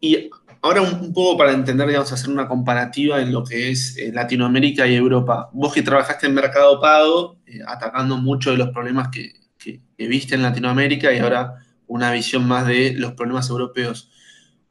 Y 0.00 0.30
ahora 0.62 0.80
un, 0.80 1.12
poco 1.12 1.36
para 1.36 1.52
entender, 1.52 1.86
digamos, 1.86 2.10
hacer 2.10 2.30
una 2.30 2.48
comparativa 2.48 3.20
en 3.20 3.30
lo 3.30 3.44
que 3.44 3.68
es 3.70 3.98
eh, 3.98 4.10
Latinoamérica 4.10 4.86
y 4.86 4.94
Europa. 4.94 5.50
Vos 5.52 5.74
que 5.74 5.82
trabajaste 5.82 6.26
en 6.26 6.34
Mercado 6.34 6.80
Pago, 6.80 7.40
eh, 7.46 7.58
atacando 7.66 8.16
muchos 8.16 8.54
de 8.54 8.64
los 8.64 8.70
problemas 8.70 9.08
que, 9.08 9.32
que 9.58 9.80
viste 9.98 10.34
en 10.34 10.42
Latinoamérica 10.42 11.12
y 11.12 11.18
ahora 11.18 11.56
una 11.86 12.10
visión 12.10 12.48
más 12.48 12.66
de 12.66 12.94
los 12.96 13.12
problemas 13.12 13.50
europeos. 13.50 14.11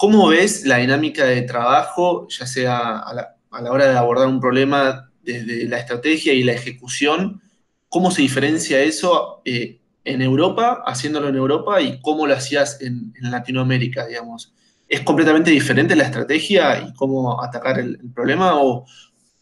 ¿Cómo 0.01 0.29
ves 0.29 0.65
la 0.65 0.77
dinámica 0.77 1.25
de 1.25 1.43
trabajo, 1.43 2.27
ya 2.27 2.47
sea 2.47 2.97
a 2.97 3.13
la, 3.13 3.71
hora 3.71 3.85
de 3.87 3.95
abordar 3.95 4.27
un 4.29 4.39
problema 4.39 5.11
desde 5.21 5.67
la 5.67 5.77
estrategia 5.77 6.33
y 6.33 6.41
la 6.41 6.53
ejecución? 6.53 7.39
¿Cómo 7.87 8.09
se 8.09 8.23
diferencia 8.23 8.81
eso 8.81 9.43
eh, 9.45 9.77
en 10.03 10.23
Europa, 10.23 10.81
haciéndolo 10.87 11.29
en 11.29 11.35
Europa, 11.35 11.79
y 11.83 12.01
cómo 12.01 12.25
lo 12.25 12.33
hacías 12.33 12.81
en, 12.81 13.13
Latinoamérica, 13.21 14.07
digamos? 14.07 14.55
¿Es 14.87 15.01
completamente 15.01 15.51
diferente 15.51 15.95
la 15.95 16.05
estrategia 16.05 16.81
y 16.81 16.95
cómo 16.95 17.39
atacar 17.39 17.77
el, 17.77 17.99
problema 18.11 18.59
o, 18.59 18.87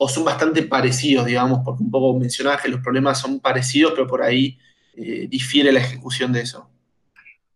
son 0.09 0.25
bastante 0.25 0.63
parecidos, 0.63 1.25
digamos, 1.25 1.61
porque 1.63 1.83
un 1.83 1.89
poco 1.89 2.19
mencionabas 2.19 2.61
que 2.61 2.67
los 2.67 2.81
problemas 2.81 3.17
son 3.17 3.39
parecidos, 3.39 3.93
pero 3.93 4.07
por 4.07 4.21
ahí 4.21 4.57
eh, 4.97 5.25
difiere 5.29 5.71
la 5.71 5.79
ejecución 5.79 6.33
de 6.33 6.41
eso? 6.41 6.69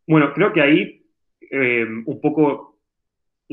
Bueno, 0.07 0.31
creo 0.33 0.53
que 0.53 0.61
ahí 0.61 1.05
eh, 1.51 1.85
un 2.05 2.21
poco 2.21 2.72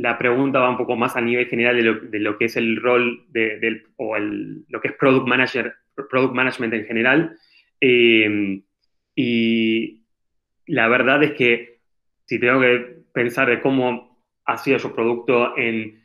la 0.00 0.16
pregunta 0.18 0.60
va 0.60 0.70
un 0.70 0.76
poco 0.76 0.96
más 0.96 1.16
a 1.16 1.20
nivel 1.20 1.46
general 1.46 1.76
de 2.10 2.18
lo, 2.18 2.38
que 2.38 2.46
es 2.46 2.56
el 2.56 2.80
rol 2.80 3.26
de, 3.28 3.82
o 3.96 4.16
lo 4.18 4.80
que 4.80 4.88
es 4.88 4.94
product 4.94 5.28
manager, 5.28 5.74
product 6.08 6.34
management 6.34 6.74
en 6.74 6.86
general. 6.86 7.36
Eh, 7.80 8.62
y 9.14 10.02
la 10.66 10.88
verdad 10.88 11.22
es 11.22 11.32
que 11.32 11.80
si 12.24 12.38
tengo 12.38 12.60
que 12.60 13.02
pensar 13.12 13.48
de 13.48 13.60
cómo 13.60 14.24
ha 14.46 14.56
sido 14.56 14.78
su 14.78 14.94
producto 14.94 15.56
en, 15.56 16.00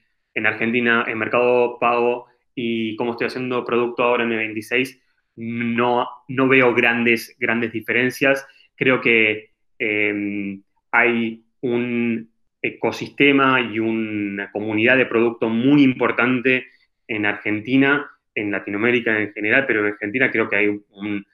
Argentina, 0.46 1.06
en 1.08 1.18
Mercado 1.18 1.80
Pago, 1.80 2.28
y 2.54 2.96
cómo 2.96 3.12
estoy 3.12 3.28
haciendo 3.28 3.66
producto 3.66 4.04
ahora 4.04 4.24
en 4.24 4.32
el 4.32 4.38
26, 4.38 5.02
no, 5.38 6.08
no 6.30 6.48
veo 6.48 6.74
grandes, 6.74 7.36
grandes 7.40 7.72
diferencias. 7.74 8.48
Creo 8.76 9.02
que 9.02 9.52
eh, 9.78 10.60
hay 10.92 11.44
un 11.62 12.30
ecosistema 12.68 13.62
y 13.62 13.80
una 13.80 14.52
comunidad 14.52 14.98
de 14.98 15.06
producto 15.06 15.50
muy 15.50 15.84
importante 15.84 16.68
en 17.08 17.26
Argentina, 17.26 18.10
en 18.34 18.52
Latinoamérica 18.52 19.20
en 19.20 19.32
general, 19.34 19.66
pero 19.66 19.82
en 19.82 19.94
Argentina 19.94 20.32
creo 20.32 20.50
que 20.50 20.56
hay 20.56 20.68
un, 20.68 21.26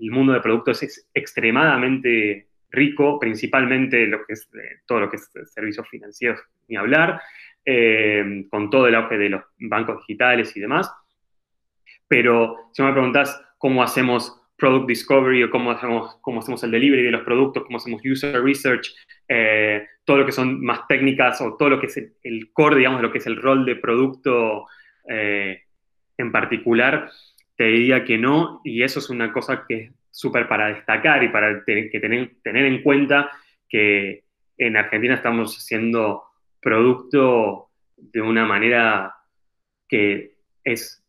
el 0.00 0.10
mundo 0.10 0.32
de 0.32 0.40
productos 0.40 0.82
es 0.82 1.08
extremadamente 1.14 2.48
rico, 2.70 3.18
principalmente 3.18 4.06
lo 4.06 4.24
que 4.26 4.34
es, 4.34 4.48
eh, 4.54 4.80
todo 4.86 5.00
lo 5.00 5.10
que 5.10 5.16
es 5.16 5.30
servicios 5.46 5.88
financieros, 5.88 6.40
ni 6.68 6.76
hablar, 6.76 7.20
eh, 7.64 8.46
con 8.50 8.70
todo 8.70 8.86
el 8.88 8.94
auge 8.94 9.18
de 9.18 9.30
los 9.30 9.42
bancos 9.58 9.98
digitales 10.00 10.56
y 10.56 10.60
demás. 10.60 10.92
Pero 12.08 12.70
si 12.72 12.82
me 12.82 12.92
preguntas 12.92 13.40
cómo 13.58 13.82
hacemos 13.82 14.40
product 14.56 14.88
discovery 14.88 15.42
o 15.42 15.50
cómo 15.50 15.70
hacemos, 15.70 16.16
cómo 16.20 16.40
hacemos 16.40 16.62
el 16.64 16.70
delivery 16.70 17.02
de 17.02 17.10
los 17.10 17.22
productos, 17.22 17.64
cómo 17.64 17.76
hacemos 17.76 18.00
user 18.04 18.42
research, 18.42 18.94
eh, 19.28 19.86
todo 20.04 20.18
lo 20.18 20.26
que 20.26 20.32
son 20.32 20.64
más 20.64 20.86
técnicas 20.88 21.40
o 21.40 21.56
todo 21.56 21.70
lo 21.70 21.80
que 21.80 21.86
es 21.86 21.96
el, 22.22 22.52
core, 22.52 22.76
digamos, 22.76 23.02
lo 23.02 23.12
que 23.12 23.18
es 23.18 23.26
el 23.26 23.36
rol 23.36 23.64
de 23.66 23.76
producto 23.76 24.66
eh, 25.08 25.62
en 26.16 26.32
particular, 26.32 27.10
te 27.56 27.64
diría 27.64 28.04
que 28.04 28.18
no, 28.18 28.60
y 28.64 28.82
eso 28.82 28.98
es 28.98 29.10
una 29.10 29.32
cosa 29.32 29.64
que 29.66 29.74
es 29.74 29.92
súper 30.10 30.48
para 30.48 30.68
destacar 30.68 31.22
y 31.22 31.28
para 31.28 31.64
que 31.64 32.00
tener, 32.00 32.36
tener 32.42 32.64
en 32.64 32.82
cuenta 32.82 33.30
que 33.68 34.24
en 34.56 34.76
Argentina 34.76 35.14
estamos 35.14 35.56
haciendo 35.56 36.24
producto 36.60 37.68
de 37.96 38.22
una 38.22 38.46
manera 38.46 39.14
que 39.88 40.36
es 40.64 41.02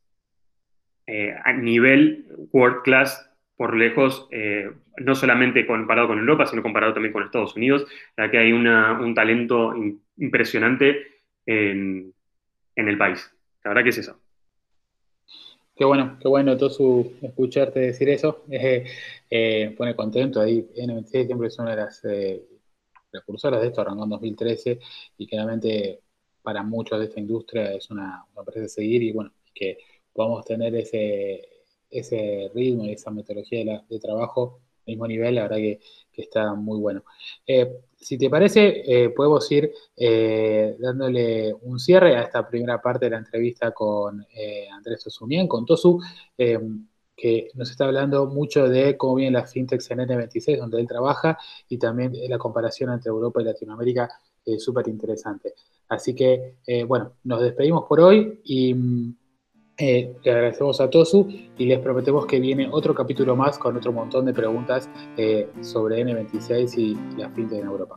eh, 1.08 1.34
a 1.44 1.54
nivel 1.54 2.26
world 2.52 2.82
class 2.84 3.27
por 3.58 3.76
lejos, 3.76 4.28
eh, 4.32 4.72
no 4.98 5.16
solamente 5.16 5.66
comparado 5.66 6.08
con 6.08 6.20
Europa, 6.20 6.46
sino 6.46 6.62
comparado 6.62 6.94
también 6.94 7.12
con 7.12 7.24
Estados 7.24 7.56
Unidos, 7.56 7.86
ya 8.16 8.30
que 8.30 8.38
hay 8.38 8.54
un 8.54 9.14
talento 9.16 9.74
impresionante 10.18 11.08
en, 11.46 12.14
el 12.76 12.98
país. 12.98 13.30
La 13.64 13.70
verdad 13.70 13.84
que 13.84 13.90
es 13.90 13.98
eso. 13.98 14.20
Qué 15.76 15.86
bueno, 15.86 16.18
qué 16.22 16.28
bueno, 16.28 16.56
Tosu, 16.56 17.14
escucharte 17.22 17.80
decir 17.80 18.10
eso. 18.10 18.46
Eh, 19.30 19.76
pone 19.78 19.94
contento 19.94 20.40
ahí. 20.40 20.66
NMC 20.78 21.26
siempre 21.26 21.50
es 21.50 21.60
una 21.60 21.72
de 21.72 21.76
las 21.76 22.02
precursoras 23.12 23.60
de 23.60 23.68
esto, 23.68 23.82
arrancó 23.82 24.06
en 24.06 24.10
2013 24.12 24.80
y 25.18 25.28
claramente 25.28 26.00
para 26.42 26.64
muchos 26.64 26.98
de 26.98 27.08
esta 27.08 27.20
industria 27.20 27.74
es 27.74 27.90
una, 27.90 28.24
empresa 28.38 28.62
de 28.62 28.70
seguir 28.70 29.04
y 29.04 29.12
bueno, 29.12 29.34
que 29.54 29.80
podamos 30.14 30.46
tener 30.46 30.74
ese, 30.76 31.42
ese 31.90 32.52
ritmo 32.54 32.86
y 32.86 32.92
esa 32.92 33.12
metodología 33.12 33.84
de, 33.88 34.00
trabajo 34.00 34.60
mismo 34.88 35.08
nivel, 35.08 35.36
la 35.36 35.44
verdad 35.44 35.58
que, 35.58 35.80
está 36.14 36.56
muy 36.56 36.80
bueno. 36.80 37.04
Eh, 37.46 37.82
si 37.96 38.18
te 38.18 38.28
parece, 38.28 38.82
eh, 38.88 39.10
podemos 39.12 39.52
ir 39.52 39.72
eh, 39.96 40.76
dándole 40.80 41.54
un 41.62 41.80
cierre 41.80 42.16
a 42.16 42.24
esta 42.24 42.48
primera 42.48 42.82
parte 42.82 43.06
de 43.06 43.12
la 43.12 43.18
entrevista 43.20 43.70
con 43.72 44.26
Andrés 44.74 45.04
Tosumien, 45.04 45.48
con 45.48 45.64
Tosu, 45.64 46.02
que 46.36 47.50
nos 47.54 47.70
está 47.70 47.86
hablando 47.86 48.26
mucho 48.26 48.68
de 48.68 48.98
cómo 48.98 49.14
vienen 49.16 49.34
las 49.34 49.54
fintechs 49.54 49.92
en 49.92 50.00
N26, 50.00 50.58
donde 50.58 50.80
él 50.80 50.88
trabaja, 50.88 51.38
y 51.70 51.78
también 51.78 52.14
la 52.28 52.40
comparación 52.40 52.92
entre 52.92 53.10
Europa 53.10 53.40
y 53.42 53.46
Latinoamérica 53.46 54.10
súper 54.58 54.88
interesante. 54.88 55.54
Así 55.90 56.16
que, 56.16 56.56
bueno, 56.88 57.14
nos 57.26 57.42
despedimos 57.42 57.86
por 57.88 58.00
hoy 58.00 58.40
y 58.44 58.74
mm, 58.74 59.16
eh, 59.78 60.16
le 60.24 60.32
agradecemos 60.32 60.82
a 60.82 60.90
Tosu 60.90 61.28
y 61.58 61.66
les 61.66 61.80
prometemos 61.80 62.26
que 62.26 62.40
viene 62.40 62.68
otro 62.72 62.96
capítulo 62.96 63.36
más 63.36 63.58
con 63.58 63.78
otro 63.78 63.92
montón 63.92 64.26
de 64.26 64.34
preguntas 64.34 64.90
eh, 65.18 65.50
sobre 65.62 66.04
N26 66.04 66.78
y 66.78 67.18
la 67.18 67.30
fintech 67.30 67.62
en 67.62 67.68
Europa. 67.68 67.96